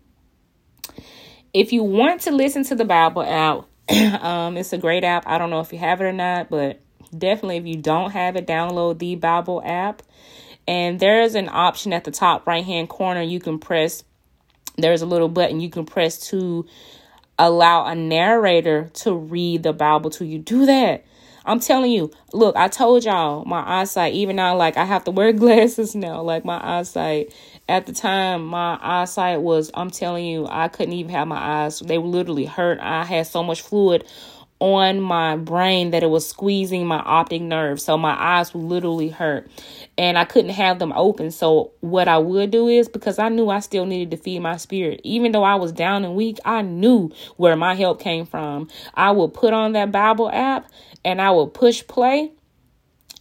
If 1.55 1.73
you 1.73 1.83
want 1.83 2.23
to 2.23 2.31
listen 2.31 2.65
to 2.65 2.75
the 2.75 2.85
Bible 2.85 3.23
app, 3.23 3.65
um, 4.23 4.57
it's 4.57 4.73
a 4.73 4.79
great 4.79 5.05
app. 5.05 5.25
I 5.27 5.39
don't 5.39 5.51
know 5.51 5.61
if 5.61 5.73
you 5.73 5.79
have 5.79 6.01
it 6.01 6.05
or 6.05 6.13
not, 6.13 6.51
but 6.51 6.81
definitely 7.17 7.57
if 7.57 7.67
you 7.67 7.77
don't 7.77 8.11
have 8.11 8.37
it, 8.37 8.47
download 8.47 8.99
the 8.99 9.15
Bible 9.15 9.63
app. 9.65 10.03
And 10.67 11.01
there's 11.01 11.35
an 11.35 11.49
option 11.49 11.93
at 11.93 12.05
the 12.05 12.11
top 12.11 12.47
right 12.47 12.65
hand 12.65 12.89
corner 12.91 13.23
you 13.23 13.41
can 13.41 13.59
press. 13.59 14.05
There's 14.77 15.03
a 15.03 15.07
little 15.07 15.29
button 15.29 15.61
you 15.61 15.71
can 15.71 15.87
press 15.87 16.29
to 16.29 16.67
allow 17.39 17.87
a 17.87 17.95
narrator 17.95 18.91
to 18.93 19.15
read 19.15 19.63
the 19.63 19.73
Bible 19.73 20.11
to 20.11 20.27
you. 20.27 20.39
Do 20.39 20.67
that. 20.67 21.05
I'm 21.49 21.61
telling 21.61 21.91
you, 21.91 22.13
look, 22.35 22.57
I 22.57 22.69
told 22.69 23.05
y'all 23.05 23.45
my 23.47 23.81
eyesight, 23.81 24.13
even 24.13 24.37
now, 24.37 24.55
like 24.55 24.77
I 24.77 24.85
have 24.85 25.05
to 25.05 25.11
wear 25.11 25.33
glasses 25.35 25.95
now. 25.95 26.21
Like 26.23 26.45
my 26.45 26.61
eyesight 26.63 27.35
at 27.69 27.87
the 27.87 27.93
time, 27.95 28.45
my 28.47 28.79
eyesight 28.83 29.41
was, 29.41 29.71
I'm 29.75 29.91
telling 29.91 30.27
you, 30.27 30.47
I 30.49 30.69
couldn't 30.69 30.93
even 30.93 31.11
have 31.13 31.27
my 31.27 31.65
eyes. 31.65 31.81
They 31.81 31.99
literally 31.99 32.45
hurt. 32.45 32.79
I 32.81 33.05
had 33.05 33.27
so 33.27 33.43
much 33.43 33.63
fluid 33.63 34.05
on 34.61 35.01
my 35.01 35.37
brain 35.37 35.91
that 35.93 36.03
it 36.03 36.11
was 36.11 36.29
squeezing 36.29 36.87
my 36.87 36.99
optic 36.99 37.41
nerve. 37.43 37.81
So 37.81 37.97
my 37.97 38.17
eyes 38.19 38.55
literally 38.55 39.09
hurt 39.09 39.49
and 39.97 40.19
I 40.19 40.25
couldn't 40.25 40.51
have 40.51 40.79
them 40.79 40.93
open. 40.97 41.31
So 41.31 41.73
what 41.81 42.09
I 42.09 42.19
would 42.19 42.51
do 42.51 42.67
is 42.67 42.89
because 42.89 43.19
I 43.19 43.29
knew 43.29 43.51
I 43.51 43.61
still 43.61 43.87
needed 43.87 44.11
to 44.11 44.17
feed 44.17 44.41
my 44.41 44.57
spirit, 44.57 45.01
even 45.05 45.33
though 45.33 45.45
I 45.45 45.55
was 45.55 45.73
down 45.73 46.05
and 46.05 46.17
weak, 46.17 46.39
I 46.45 46.63
knew 46.63 47.11
where 47.37 47.57
my 47.57 47.75
help 47.75 48.01
came 48.01 48.27
from. 48.27 48.69
I 48.95 49.13
would 49.13 49.33
put 49.33 49.53
on 49.53 49.73
that 49.73 49.93
Bible 49.93 50.31
app 50.31 50.69
and 51.05 51.23
I 51.23 51.31
would 51.31 51.55
push 51.55 51.87
play 51.87 52.33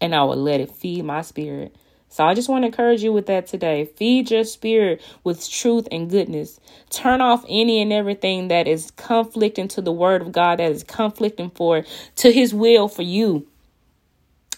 and 0.02 0.16
I 0.16 0.24
would 0.24 0.38
let 0.40 0.60
it 0.60 0.72
feed 0.72 1.06
my 1.06 1.22
spirit. 1.22 1.76
So 2.10 2.26
I 2.26 2.34
just 2.34 2.50
want 2.50 2.64
to 2.64 2.68
encourage 2.68 3.04
you 3.04 3.12
with 3.12 3.28
that 3.28 3.48
today. 3.48 3.86
Feed 3.86 4.32
your 4.32 4.44
spirit 4.44 5.02
with 5.24 5.50
truth 5.50 5.88
and 5.92 6.10
goodness. 6.10 6.60
Turn 6.90 7.22
off 7.22 7.46
any 7.48 7.82
and 7.82 7.92
everything 7.94 8.48
that 8.48 8.68
is 8.68 8.92
conflicting 8.92 9.68
to 9.70 9.82
the 9.82 9.92
word 9.92 10.22
of 10.22 10.32
God, 10.32 10.60
that 10.60 10.72
is 10.72 10.84
conflicting 10.84 11.50
for 11.52 11.84
to 12.16 12.32
his 12.32 12.54
will 12.54 12.88
for 12.88 13.04
you. 13.04 13.46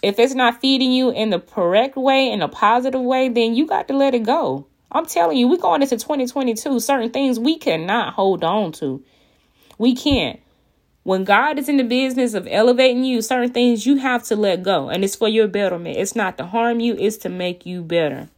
If 0.02 0.18
it's 0.18 0.34
not 0.34 0.60
feeding 0.60 0.92
you 0.92 1.10
in 1.10 1.30
the 1.30 1.40
correct 1.40 1.96
way, 1.96 2.30
in 2.30 2.40
a 2.40 2.48
positive 2.48 3.02
way, 3.02 3.28
then 3.28 3.54
you 3.54 3.66
got 3.66 3.88
to 3.88 3.94
let 3.94 4.14
it 4.14 4.22
go. 4.22 4.66
I'm 4.92 5.06
telling 5.06 5.36
you, 5.36 5.46
we're 5.46 5.58
going 5.58 5.82
into 5.82 5.96
2022. 5.96 6.80
Certain 6.80 7.10
things 7.10 7.38
we 7.38 7.58
cannot 7.58 8.14
hold 8.14 8.42
on 8.42 8.72
to. 8.72 9.04
We 9.78 9.94
can't. 9.94 10.40
When 11.02 11.24
God 11.24 11.58
is 11.58 11.68
in 11.68 11.78
the 11.78 11.84
business 11.84 12.34
of 12.34 12.46
elevating 12.50 13.04
you, 13.04 13.22
certain 13.22 13.52
things 13.52 13.86
you 13.86 13.96
have 13.96 14.22
to 14.24 14.36
let 14.36 14.62
go. 14.62 14.90
And 14.90 15.02
it's 15.02 15.16
for 15.16 15.28
your 15.28 15.48
betterment. 15.48 15.96
It's 15.96 16.14
not 16.14 16.36
to 16.38 16.46
harm 16.46 16.80
you, 16.80 16.94
it's 16.98 17.16
to 17.18 17.28
make 17.28 17.64
you 17.64 17.82
better. 17.82 18.28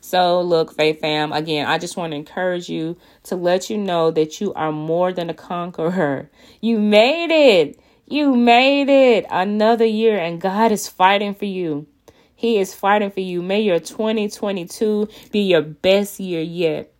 So, 0.00 0.40
look, 0.40 0.72
Faith 0.72 1.00
Fam, 1.00 1.32
again, 1.32 1.66
I 1.66 1.78
just 1.78 1.96
want 1.96 2.12
to 2.12 2.16
encourage 2.16 2.68
you 2.68 2.96
to 3.24 3.34
let 3.34 3.68
you 3.68 3.76
know 3.76 4.12
that 4.12 4.40
you 4.40 4.54
are 4.54 4.70
more 4.70 5.12
than 5.12 5.28
a 5.28 5.34
conqueror. 5.34 6.30
You 6.60 6.78
made 6.78 7.32
it. 7.32 7.80
You 8.06 8.36
made 8.36 8.88
it 8.88 9.26
another 9.28 9.84
year, 9.84 10.16
and 10.16 10.40
God 10.40 10.70
is 10.70 10.88
fighting 10.88 11.34
for 11.34 11.46
you. 11.46 11.88
He 12.36 12.58
is 12.58 12.72
fighting 12.72 13.10
for 13.10 13.18
you. 13.18 13.42
May 13.42 13.62
your 13.62 13.80
2022 13.80 15.08
be 15.32 15.40
your 15.40 15.62
best 15.62 16.20
year 16.20 16.40
yet. 16.42 16.92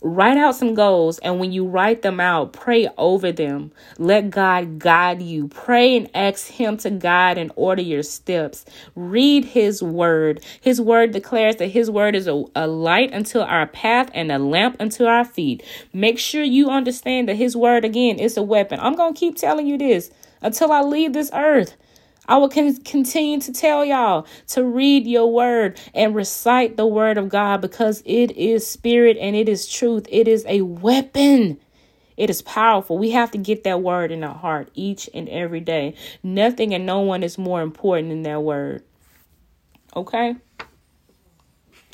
Write 0.00 0.36
out 0.36 0.54
some 0.54 0.74
goals, 0.74 1.18
and 1.18 1.40
when 1.40 1.52
you 1.52 1.66
write 1.66 2.02
them 2.02 2.20
out, 2.20 2.52
pray 2.52 2.88
over 2.96 3.32
them. 3.32 3.72
Let 3.98 4.30
God 4.30 4.78
guide 4.78 5.22
you. 5.22 5.48
Pray 5.48 5.96
and 5.96 6.08
ask 6.14 6.46
Him 6.46 6.76
to 6.78 6.90
guide 6.90 7.36
and 7.36 7.50
order 7.56 7.82
your 7.82 8.02
steps. 8.02 8.64
Read 8.94 9.44
His 9.44 9.82
word. 9.82 10.44
His 10.60 10.80
word 10.80 11.10
declares 11.10 11.56
that 11.56 11.68
His 11.68 11.90
word 11.90 12.14
is 12.14 12.28
a, 12.28 12.44
a 12.54 12.66
light 12.66 13.12
unto 13.12 13.40
our 13.40 13.66
path 13.66 14.10
and 14.14 14.30
a 14.30 14.38
lamp 14.38 14.76
unto 14.78 15.04
our 15.04 15.24
feet. 15.24 15.64
Make 15.92 16.18
sure 16.18 16.44
you 16.44 16.70
understand 16.70 17.28
that 17.28 17.36
His 17.36 17.56
word, 17.56 17.84
again, 17.84 18.18
is 18.18 18.36
a 18.36 18.42
weapon. 18.42 18.78
I'm 18.80 18.94
going 18.94 19.14
to 19.14 19.18
keep 19.18 19.36
telling 19.36 19.66
you 19.66 19.78
this 19.78 20.10
until 20.40 20.72
I 20.72 20.82
leave 20.82 21.12
this 21.12 21.30
earth. 21.34 21.76
I 22.28 22.36
will 22.36 22.50
con- 22.50 22.76
continue 22.84 23.40
to 23.40 23.52
tell 23.52 23.84
y'all 23.84 24.26
to 24.48 24.62
read 24.62 25.06
your 25.06 25.32
word 25.32 25.80
and 25.94 26.14
recite 26.14 26.76
the 26.76 26.86
word 26.86 27.16
of 27.16 27.30
God 27.30 27.62
because 27.62 28.02
it 28.04 28.30
is 28.32 28.66
spirit 28.66 29.16
and 29.18 29.34
it 29.34 29.48
is 29.48 29.66
truth. 29.66 30.06
It 30.10 30.28
is 30.28 30.44
a 30.46 30.60
weapon. 30.60 31.58
It 32.18 32.28
is 32.28 32.42
powerful. 32.42 32.98
We 32.98 33.12
have 33.12 33.30
to 33.30 33.38
get 33.38 33.64
that 33.64 33.80
word 33.80 34.12
in 34.12 34.22
our 34.22 34.34
heart 34.34 34.70
each 34.74 35.08
and 35.14 35.28
every 35.28 35.60
day. 35.60 35.94
Nothing 36.22 36.74
and 36.74 36.84
no 36.84 37.00
one 37.00 37.22
is 37.22 37.38
more 37.38 37.62
important 37.62 38.10
than 38.10 38.22
that 38.24 38.42
word. 38.42 38.84
Okay? 39.96 40.36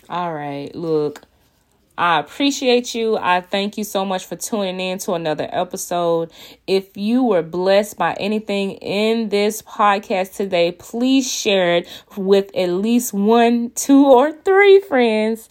All 0.09 0.35
right. 0.35 0.75
Look, 0.75 1.23
I 1.97 2.19
appreciate 2.19 2.93
you. 2.95 3.17
I 3.17 3.41
thank 3.41 3.79
you 3.79 3.85
so 3.85 4.05
much 4.05 4.27
for 4.27 4.35
tuning 4.35 4.81
in 4.81 4.99
to 5.01 5.13
another 5.13 5.49
episode. 5.53 6.33
If 6.67 6.97
you 6.97 7.23
were 7.23 7.43
blessed 7.43 7.97
by 7.97 8.15
anything 8.15 8.73
in 8.73 9.29
this 9.29 9.63
podcast 9.63 10.35
today, 10.35 10.73
please 10.73 11.31
share 11.31 11.77
it 11.77 11.89
with 12.17 12.51
at 12.57 12.71
least 12.71 13.13
one, 13.13 13.71
two, 13.71 14.07
or 14.07 14.33
three 14.33 14.81
friends. 14.81 15.49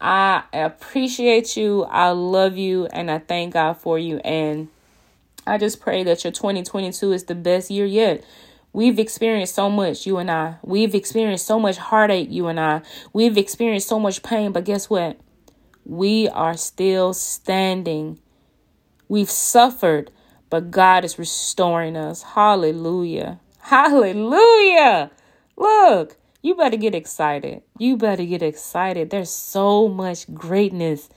I 0.00 0.44
appreciate 0.52 1.56
you. 1.56 1.82
I 1.84 2.10
love 2.10 2.56
you. 2.56 2.86
And 2.86 3.10
I 3.10 3.18
thank 3.18 3.54
God 3.54 3.74
for 3.74 3.98
you. 3.98 4.18
And 4.18 4.68
I 5.48 5.58
just 5.58 5.80
pray 5.80 6.04
that 6.04 6.22
your 6.22 6.32
2022 6.32 7.12
is 7.12 7.24
the 7.24 7.34
best 7.34 7.72
year 7.72 7.86
yet. 7.86 8.24
We've 8.72 9.00
experienced 9.00 9.56
so 9.56 9.68
much, 9.68 10.06
you 10.06 10.18
and 10.18 10.30
I. 10.30 10.56
We've 10.62 10.94
experienced 10.94 11.44
so 11.44 11.58
much 11.58 11.76
heartache, 11.76 12.30
you 12.30 12.46
and 12.46 12.60
I. 12.60 12.82
We've 13.12 13.36
experienced 13.36 13.88
so 13.88 13.98
much 13.98 14.22
pain. 14.22 14.52
But 14.52 14.64
guess 14.64 14.88
what? 14.88 15.18
We 15.84 16.28
are 16.28 16.56
still 16.56 17.12
standing. 17.14 18.18
We've 19.08 19.30
suffered, 19.30 20.10
but 20.50 20.70
God 20.70 21.04
is 21.04 21.18
restoring 21.18 21.96
us. 21.96 22.22
Hallelujah. 22.22 23.40
Hallelujah. 23.58 25.10
Look, 25.56 26.16
you 26.42 26.54
better 26.54 26.76
get 26.76 26.94
excited. 26.94 27.62
You 27.78 27.96
better 27.96 28.24
get 28.24 28.42
excited. 28.42 29.10
There's 29.10 29.30
so 29.30 29.88
much 29.88 30.32
greatness 30.34 31.08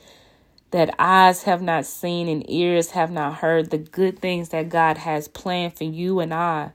that 0.71 0.93
eyes 0.99 1.43
have 1.43 1.61
not 1.61 1.85
seen 1.85 2.27
and 2.27 2.47
ears 2.49 2.91
have 2.91 3.11
not 3.11 3.35
heard. 3.35 3.71
The 3.71 3.77
good 3.77 4.19
things 4.19 4.49
that 4.49 4.69
God 4.69 4.97
has 4.99 5.27
planned 5.27 5.77
for 5.77 5.85
you 5.85 6.19
and 6.19 6.33
I. 6.33 6.71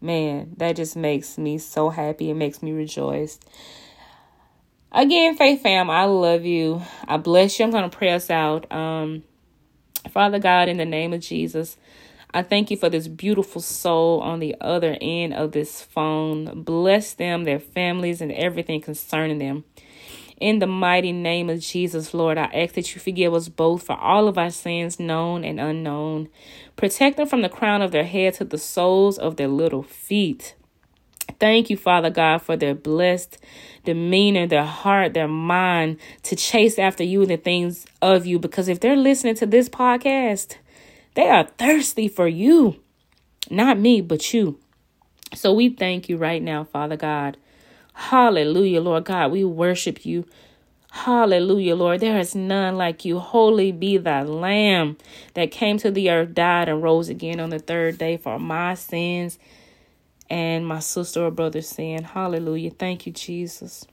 Man, 0.00 0.52
that 0.58 0.76
just 0.76 0.94
makes 0.96 1.38
me 1.38 1.56
so 1.58 1.88
happy. 1.88 2.30
It 2.30 2.34
makes 2.34 2.62
me 2.62 2.72
rejoice. 2.72 3.40
Again, 4.94 5.36
Faith 5.36 5.64
Fam, 5.64 5.90
I 5.90 6.04
love 6.04 6.44
you. 6.44 6.80
I 7.08 7.16
bless 7.16 7.58
you. 7.58 7.64
I'm 7.64 7.72
going 7.72 7.90
to 7.90 7.96
pray 7.96 8.12
us 8.12 8.30
out. 8.30 8.70
Um, 8.70 9.24
Father 10.08 10.38
God, 10.38 10.68
in 10.68 10.76
the 10.76 10.84
name 10.84 11.12
of 11.12 11.18
Jesus, 11.18 11.76
I 12.32 12.44
thank 12.44 12.70
you 12.70 12.76
for 12.76 12.88
this 12.88 13.08
beautiful 13.08 13.60
soul 13.60 14.20
on 14.20 14.38
the 14.38 14.54
other 14.60 14.96
end 15.00 15.34
of 15.34 15.50
this 15.50 15.82
phone. 15.82 16.62
Bless 16.62 17.12
them, 17.12 17.42
their 17.42 17.58
families, 17.58 18.20
and 18.20 18.30
everything 18.30 18.80
concerning 18.80 19.38
them. 19.38 19.64
In 20.36 20.60
the 20.60 20.68
mighty 20.68 21.10
name 21.10 21.50
of 21.50 21.58
Jesus, 21.58 22.14
Lord, 22.14 22.38
I 22.38 22.44
ask 22.44 22.74
that 22.74 22.94
you 22.94 23.00
forgive 23.00 23.34
us 23.34 23.48
both 23.48 23.82
for 23.82 23.96
all 23.96 24.28
of 24.28 24.38
our 24.38 24.50
sins, 24.50 25.00
known 25.00 25.42
and 25.42 25.58
unknown. 25.58 26.28
Protect 26.76 27.16
them 27.16 27.26
from 27.26 27.42
the 27.42 27.48
crown 27.48 27.82
of 27.82 27.90
their 27.90 28.04
head 28.04 28.34
to 28.34 28.44
the 28.44 28.58
soles 28.58 29.18
of 29.18 29.38
their 29.38 29.48
little 29.48 29.82
feet. 29.82 30.54
Thank 31.38 31.70
you, 31.70 31.76
Father 31.76 32.10
God, 32.10 32.38
for 32.38 32.56
their 32.56 32.74
blessed 32.74 33.38
demeanor, 33.84 34.46
their 34.46 34.64
heart, 34.64 35.14
their 35.14 35.28
mind 35.28 35.98
to 36.24 36.36
chase 36.36 36.78
after 36.78 37.04
you 37.04 37.22
and 37.22 37.30
the 37.30 37.36
things 37.36 37.86
of 38.02 38.26
you. 38.26 38.38
Because 38.38 38.68
if 38.68 38.80
they're 38.80 38.96
listening 38.96 39.34
to 39.36 39.46
this 39.46 39.68
podcast, 39.68 40.56
they 41.14 41.28
are 41.28 41.44
thirsty 41.58 42.08
for 42.08 42.28
you, 42.28 42.80
not 43.50 43.78
me, 43.78 44.00
but 44.00 44.32
you. 44.32 44.58
So 45.34 45.52
we 45.52 45.70
thank 45.70 46.08
you 46.08 46.16
right 46.16 46.42
now, 46.42 46.64
Father 46.64 46.96
God. 46.96 47.36
Hallelujah, 47.94 48.80
Lord 48.80 49.04
God. 49.04 49.32
We 49.32 49.44
worship 49.44 50.04
you. 50.04 50.26
Hallelujah, 50.90 51.74
Lord. 51.74 52.00
There 52.00 52.18
is 52.18 52.34
none 52.34 52.76
like 52.76 53.04
you. 53.04 53.18
Holy 53.18 53.72
be 53.72 53.96
thy 53.96 54.22
Lamb 54.22 54.96
that 55.34 55.50
came 55.50 55.76
to 55.78 55.90
the 55.90 56.10
earth, 56.10 56.34
died, 56.34 56.68
and 56.68 56.82
rose 56.82 57.08
again 57.08 57.40
on 57.40 57.50
the 57.50 57.58
third 57.58 57.98
day 57.98 58.16
for 58.16 58.38
my 58.38 58.74
sins 58.74 59.38
and 60.30 60.66
my 60.66 60.80
sister 60.80 61.24
or 61.24 61.30
brother 61.30 61.62
saying, 61.62 62.04
Hallelujah. 62.04 62.70
Thank 62.70 63.06
you, 63.06 63.12
Jesus. 63.12 63.86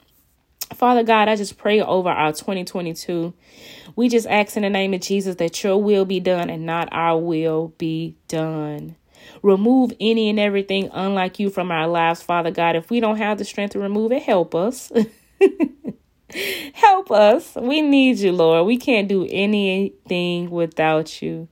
Father 0.73 1.03
God, 1.03 1.27
I 1.27 1.35
just 1.35 1.57
pray 1.57 1.81
over 1.81 2.09
our 2.09 2.31
2022. 2.31 3.33
We 3.95 4.09
just 4.09 4.27
ask 4.27 4.55
in 4.55 4.63
the 4.63 4.69
name 4.69 4.93
of 4.93 5.01
Jesus 5.01 5.35
that 5.35 5.63
your 5.63 5.81
will 5.81 6.05
be 6.05 6.19
done 6.19 6.49
and 6.49 6.65
not 6.65 6.89
our 6.91 7.17
will 7.17 7.73
be 7.77 8.15
done. 8.27 8.95
Remove 9.43 9.91
any 9.99 10.29
and 10.29 10.39
everything 10.39 10.89
unlike 10.93 11.39
you 11.39 11.49
from 11.49 11.71
our 11.71 11.87
lives, 11.87 12.21
Father 12.21 12.51
God. 12.51 12.75
If 12.75 12.89
we 12.89 12.99
don't 12.99 13.17
have 13.17 13.37
the 13.37 13.45
strength 13.45 13.73
to 13.73 13.79
remove 13.79 14.11
it, 14.11 14.23
help 14.23 14.55
us. 14.55 14.91
help 16.73 17.11
us. 17.11 17.55
We 17.55 17.81
need 17.81 18.17
you, 18.17 18.31
Lord. 18.31 18.65
We 18.65 18.77
can't 18.77 19.07
do 19.07 19.27
anything 19.29 20.49
without 20.49 21.21
you. 21.21 21.47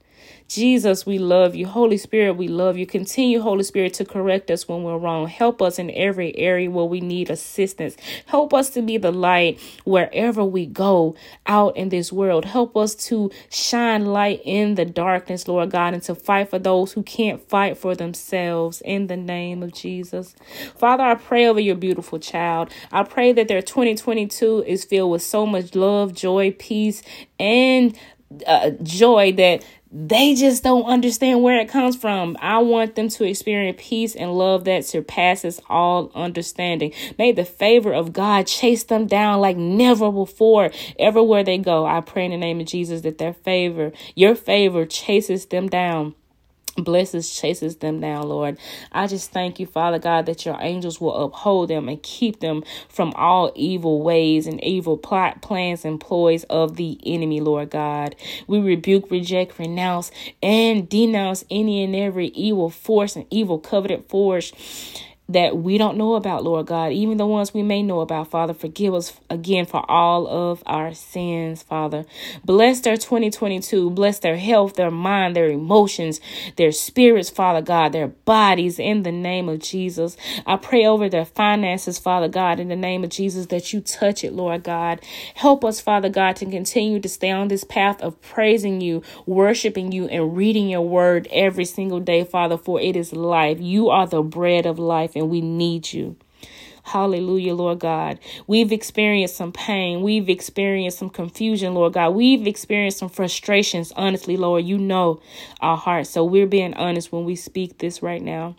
Jesus, 0.50 1.06
we 1.06 1.20
love 1.20 1.54
you. 1.54 1.68
Holy 1.68 1.98
Spirit, 1.98 2.34
we 2.34 2.48
love 2.48 2.76
you. 2.76 2.88
Continue, 2.88 3.40
Holy 3.40 3.64
Spirit, 3.64 3.94
to 3.94 4.04
correct 4.04 4.50
us 4.50 4.68
when 4.68 4.82
we're 4.82 4.98
wrong. 4.98 5.28
Help 5.28 5.62
us 5.62 5.78
in 5.78 5.92
every 5.92 6.36
area 6.36 6.72
where 6.72 6.86
we 6.86 7.02
need 7.02 7.30
assistance. 7.30 7.96
Help 8.26 8.52
us 8.52 8.72
to 8.72 8.82
be 8.82 8.98
the 8.98 9.12
light 9.12 9.60
wherever 9.84 10.44
we 10.44 10.66
go 10.66 11.16
out 11.46 11.78
in 11.78 11.90
this 11.90 12.12
world. 12.12 12.46
Help 12.46 12.76
us 12.76 12.96
to 12.96 13.30
shine 13.52 14.08
light 14.08 14.42
in 14.44 14.74
the 14.74 14.86
darkness, 14.86 15.48
Lord 15.48 15.70
God, 15.70 15.94
and 15.94 16.02
to 16.04 16.16
fight 16.16 16.50
for 16.50 16.58
those 16.58 16.94
who 16.94 17.04
can't 17.04 17.48
fight 17.48 17.78
for 17.78 17.94
themselves 17.94 18.82
in 18.82 19.06
the 19.06 19.18
name 19.18 19.62
of 19.62 19.72
Jesus. 19.72 20.36
Father, 20.76 21.04
I 21.04 21.14
pray 21.14 21.46
over 21.46 21.60
your 21.60 21.76
beautiful 21.76 22.18
child. 22.18 22.72
I 22.92 23.04
pray 23.04 23.34
that 23.34 23.48
their 23.48 23.62
2022 23.62 24.64
is 24.66 24.84
filled 24.84 25.12
with 25.12 25.22
so 25.22 25.46
much 25.46 25.76
love, 25.76 26.16
joy, 26.16 26.56
peace, 26.58 27.04
and 27.40 27.96
uh, 28.46 28.72
joy 28.84 29.32
that 29.34 29.64
they 29.92 30.36
just 30.36 30.64
don't 30.64 30.86
understand 30.86 31.42
where 31.42 31.60
it 31.60 31.70
comes 31.70 31.96
from. 31.96 32.38
I 32.40 32.60
want 32.60 32.96
them 32.96 33.10
to 33.10 33.24
experience 33.24 33.78
peace 33.82 34.16
and 34.16 34.32
love 34.34 34.66
that 34.66 34.86
surpasses 34.86 35.60
all 35.68 36.12
understanding. 36.14 36.94
May 37.18 37.32
the 37.32 37.46
favor 37.46 37.92
of 37.92 38.14
God 38.14 38.46
chase 38.46 38.84
them 38.84 39.08
down 39.08 39.42
like 39.42 39.58
never 39.58 40.12
before, 40.12 40.72
everywhere 41.00 41.44
they 41.44 41.58
go. 41.58 41.86
I 41.86 42.02
pray 42.02 42.26
in 42.26 42.32
the 42.32 42.38
name 42.38 42.60
of 42.60 42.68
Jesus 42.68 43.02
that 43.02 43.18
their 43.18 43.34
favor, 43.34 43.92
your 44.16 44.36
favor, 44.36 44.86
chases 44.86 45.48
them 45.48 45.68
down 45.68 46.14
blesses 46.78 47.34
chases 47.34 47.78
them 47.78 48.00
now 48.00 48.24
lord. 48.24 48.58
I 48.92 49.08
just 49.08 49.32
thank 49.32 49.60
you 49.60 49.66
father 49.66 50.00
god 50.00 50.26
that 50.26 50.46
your 50.46 50.58
angels 50.60 51.00
will 51.02 51.16
uphold 51.24 51.70
them 51.70 51.90
and 51.90 52.02
keep 52.02 52.40
them 52.40 52.64
from 52.88 53.14
all 53.16 53.52
evil 53.56 54.02
ways 54.02 54.48
and 54.48 54.64
evil 54.64 54.98
plot 54.98 55.42
plans 55.42 55.86
and 55.86 56.00
ploys 56.00 56.44
of 56.46 56.76
the 56.76 57.00
enemy 57.06 57.40
lord 57.40 57.72
god. 57.72 58.16
We 58.48 58.60
rebuke 58.60 59.12
reject 59.12 59.60
renounce 59.60 60.12
and 60.42 60.88
denounce 60.88 61.46
any 61.50 61.84
and 61.84 61.96
every 61.96 62.28
evil 62.28 62.70
force 62.70 63.16
and 63.16 63.26
evil 63.30 63.60
covenant 63.60 64.10
force 64.10 64.52
that 65.30 65.56
we 65.58 65.78
don't 65.78 65.96
know 65.96 66.16
about, 66.16 66.44
Lord 66.44 66.66
God, 66.66 66.92
even 66.92 67.18
the 67.18 67.26
ones 67.28 67.54
we 67.54 67.62
may 67.62 67.84
know 67.84 68.02
about, 68.02 68.32
Father. 68.32 68.54
Forgive 68.54 68.96
us 68.96 69.14
again 69.30 69.66
for 69.66 69.90
all 69.90 70.28
of 70.28 70.64
our 70.66 70.94
sins, 70.96 71.62
Father. 71.62 72.04
Bless 72.44 72.82
their 72.82 72.98
2022. 72.98 73.92
Bless 73.92 74.20
their 74.20 74.38
health, 74.38 74.74
their 74.74 74.90
mind, 74.90 75.36
their 75.36 75.50
emotions, 75.50 76.20
their 76.56 76.72
spirits, 76.72 77.30
Father 77.30 77.62
God, 77.62 77.92
their 77.92 78.08
bodies 78.08 78.80
in 78.80 79.04
the 79.04 79.12
name 79.12 79.48
of 79.50 79.60
Jesus. 79.60 80.18
I 80.48 80.58
pray 80.58 80.86
over 80.86 81.08
their 81.08 81.26
finances, 81.26 82.00
Father 82.00 82.28
God, 82.28 82.60
in 82.60 82.68
the 82.68 82.76
name 82.76 83.04
of 83.04 83.12
Jesus, 83.12 83.46
that 83.48 83.72
you 83.72 83.82
touch 83.82 84.24
it, 84.24 84.34
Lord 84.34 84.64
God. 84.64 85.00
Help 85.36 85.64
us, 85.64 85.80
Father 85.80 86.10
God, 86.10 86.38
to 86.38 86.46
continue 86.48 87.00
to 87.00 87.10
stay 87.10 87.30
on 87.30 87.50
this 87.50 87.64
path 87.64 88.02
of 88.02 88.20
praising 88.24 88.82
you, 88.82 89.04
worshiping 89.28 89.92
you, 89.92 90.08
and 90.08 90.36
reading 90.36 90.70
your 90.70 90.82
word 90.82 91.28
every 91.30 91.66
single 91.66 92.00
day, 92.00 92.24
Father, 92.24 92.58
for 92.58 92.82
it 92.82 92.96
is 92.96 93.14
life. 93.14 93.60
You 93.60 93.90
are 93.90 94.08
the 94.08 94.24
bread 94.24 94.66
of 94.66 94.80
life 94.80 95.16
and 95.20 95.30
we 95.30 95.42
need 95.42 95.94
you. 95.94 96.16
Hallelujah, 96.84 97.54
Lord 97.54 97.80
God. 97.80 98.20
We've 98.48 98.72
experienced 98.72 99.36
some 99.36 99.52
pain. 99.52 100.02
We've 100.02 100.30
experienced 100.30 100.98
some 100.98 101.10
confusion, 101.12 101.76
Lord 101.76 101.94
God. 101.94 102.12
We've 102.16 102.48
experienced 102.48 102.98
some 102.98 103.10
frustrations. 103.10 103.92
Honestly, 103.96 104.38
Lord, 104.38 104.66
you 104.66 104.80
know 104.80 105.22
our 105.62 105.78
hearts. 105.78 106.10
So 106.10 106.24
we're 106.24 106.48
being 106.48 106.74
honest 106.74 107.12
when 107.12 107.26
we 107.26 107.36
speak 107.36 107.78
this 107.78 108.02
right 108.02 108.22
now. 108.22 108.56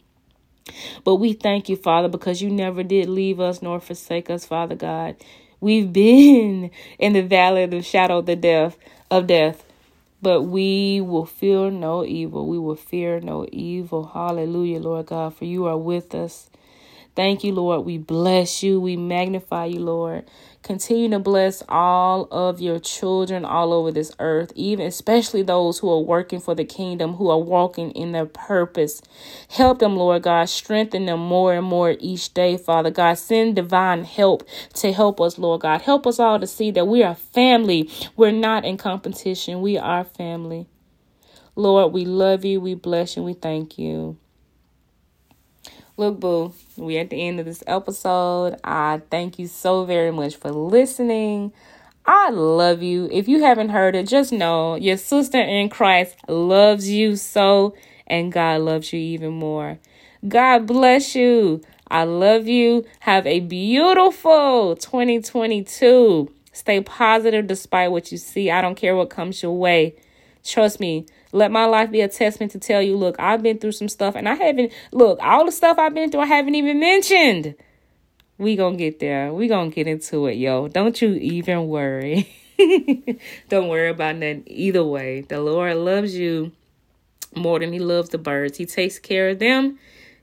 But 1.05 1.17
we 1.17 1.33
thank 1.33 1.69
you, 1.69 1.77
Father, 1.77 2.09
because 2.09 2.43
you 2.43 2.51
never 2.51 2.83
did 2.83 3.09
leave 3.09 3.41
us 3.41 3.63
nor 3.63 3.81
forsake 3.81 4.31
us, 4.31 4.45
Father 4.45 4.77
God. 4.77 5.17
We've 5.61 5.93
been 5.95 6.71
in 6.99 7.13
the 7.13 7.23
valley 7.23 7.65
of 7.65 7.71
the 7.71 7.83
shadow 7.83 8.19
of 8.19 8.27
the 8.27 8.37
death 8.37 8.79
of 9.11 9.27
death, 9.27 9.65
but 10.23 10.43
we 10.43 11.01
will 11.01 11.27
fear 11.27 11.71
no 11.71 12.05
evil. 12.05 12.47
We 12.47 12.59
will 12.59 12.77
fear 12.77 13.21
no 13.21 13.47
evil. 13.51 14.07
Hallelujah, 14.15 14.79
Lord 14.79 15.07
God, 15.07 15.35
for 15.35 15.47
you 15.47 15.67
are 15.67 15.79
with 15.79 16.15
us. 16.15 16.50
Thank 17.21 17.45
you, 17.45 17.53
Lord. 17.53 17.85
We 17.87 17.99
bless 17.99 18.65
you. 18.65 18.81
We 18.81 18.97
magnify 18.97 19.67
you, 19.67 19.81
Lord. 19.81 20.25
Continue 20.63 21.11
to 21.11 21.19
bless 21.19 21.63
all 21.69 22.29
of 22.33 22.63
your 22.63 22.79
children 22.81 23.45
all 23.45 23.75
over 23.75 23.93
this 23.93 24.13
earth, 24.21 24.53
even 24.57 24.87
especially 24.87 25.43
those 25.43 25.81
who 25.81 25.91
are 25.91 26.01
working 26.01 26.41
for 26.41 26.55
the 26.57 26.65
kingdom, 26.65 27.15
who 27.17 27.31
are 27.31 27.39
walking 27.39 27.93
in 27.93 28.13
their 28.13 28.27
purpose. 28.27 29.03
Help 29.51 29.81
them, 29.81 29.97
Lord 29.97 30.23
God. 30.23 30.49
Strengthen 30.49 31.07
them 31.07 31.21
more 31.21 31.55
and 31.55 31.67
more 31.67 31.97
each 32.01 32.35
day, 32.35 32.57
Father 32.57 32.91
God. 32.91 33.17
Send 33.19 33.57
divine 33.57 34.05
help 34.05 34.49
to 34.77 34.93
help 34.95 35.21
us, 35.21 35.39
Lord 35.39 35.63
God. 35.63 35.83
Help 35.83 36.09
us 36.09 36.21
all 36.21 36.41
to 36.41 36.49
see 36.49 36.73
that 36.73 36.89
we 36.89 37.05
are 37.05 37.17
family. 37.17 37.91
We're 38.17 38.33
not 38.33 38.65
in 38.65 38.79
competition. 38.79 39.63
We 39.63 39.79
are 39.79 40.05
family. 40.05 40.69
Lord, 41.57 41.93
we 41.95 42.07
love 42.07 42.47
you. 42.47 42.61
We 42.63 42.77
bless 42.77 43.19
you. 43.19 43.25
We 43.25 43.35
thank 43.35 43.79
you. 43.79 44.20
Look, 45.97 46.21
boo, 46.21 46.55
we 46.77 46.99
at 46.99 47.11
the 47.11 47.27
end 47.27 47.41
of 47.41 47.47
this 47.47 47.63
episode. 47.67 48.59
I 48.65 49.03
thank 49.11 49.39
you 49.39 49.47
so 49.47 49.85
very 49.85 50.11
much 50.11 50.37
for 50.37 50.51
listening. 50.51 51.53
I 52.07 52.31
love 52.31 52.83
you. 52.83 53.09
If 53.13 53.29
you 53.29 53.43
haven't 53.43 53.69
heard 53.69 53.95
it, 53.95 54.09
just 54.09 54.33
know 54.33 54.75
your 54.77 54.97
sister 54.97 55.41
in 55.41 55.69
Christ 55.69 56.17
loves 56.29 56.89
you 56.89 57.17
so, 57.17 57.75
and 58.07 58.33
God 58.33 58.63
loves 58.63 58.93
you 58.93 58.99
even 58.99 59.33
more. 59.33 59.79
God 60.27 60.67
bless 60.67 61.15
you. 61.15 61.63
I 61.91 62.05
love 62.05 62.47
you. 62.47 62.85
Have 63.01 63.27
a 63.27 63.41
beautiful 63.41 64.77
2022. 64.77 66.33
Stay 66.53 66.81
positive 66.81 67.47
despite 67.47 67.91
what 67.91 68.11
you 68.11 68.19
see. 68.19 68.51
I 68.51 68.63
don't 68.63 68.75
care 68.75 68.97
what 68.97 69.11
comes 69.11 69.43
your 69.43 69.57
way. 69.57 69.95
Trust 70.45 70.81
me, 70.81 71.07
let 71.33 71.51
my 71.51 71.65
life 71.65 71.91
be 71.91 72.01
a 72.01 72.09
testament 72.09 72.53
to 72.53 72.59
tell 72.59 72.83
you, 72.83 72.97
look, 72.97 73.17
I've 73.19 73.43
been 73.43 73.59
through 73.59 73.73
some 73.73 73.89
stuff 73.89 74.15
and 74.17 74.29
I 74.29 74.35
haven't, 74.35 74.73
look, 74.93 75.19
all 75.23 75.45
the 75.45 75.53
stuff 75.53 75.79
I've 75.79 75.95
been 75.95 76.11
through, 76.11 76.21
I 76.21 76.27
haven't 76.27 76.55
even 76.55 76.81
mentioned. 76.81 77.55
We 78.39 78.57
gonna 78.57 78.77
get 78.77 79.01
there. 79.01 79.33
We 79.33 79.49
gonna 79.49 79.71
get 79.71 79.87
into 79.87 80.27
it, 80.27 80.35
yo. 80.35 80.69
Don't 80.69 81.01
you 81.01 81.11
even 81.13 81.69
worry. 81.69 82.35
Don't 83.49 83.69
worry 83.69 83.91
about 83.91 84.17
nothing 84.17 84.45
either 84.47 84.85
way. 84.85 85.21
The 85.23 85.41
Lord 85.41 85.77
loves 85.77 86.17
you 86.17 86.53
more 87.35 87.59
than 87.59 87.73
he 87.73 87.79
loves 87.79 88.09
the 88.09 88.19
birds. 88.19 88.57
He 88.57 88.67
takes 88.67 88.99
care 88.99 89.31
of 89.31 89.39
them. 89.39 89.79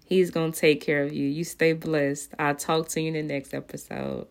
He's 0.05 0.31
gonna 0.31 0.51
take 0.51 0.81
care 0.81 1.03
of 1.03 1.13
you. 1.13 1.27
You 1.27 1.43
stay 1.43 1.73
blessed. 1.73 2.33
I'll 2.39 2.55
talk 2.55 2.87
to 2.89 3.01
you 3.01 3.09
in 3.09 3.13
the 3.13 3.33
next 3.33 3.53
episode. 3.53 4.27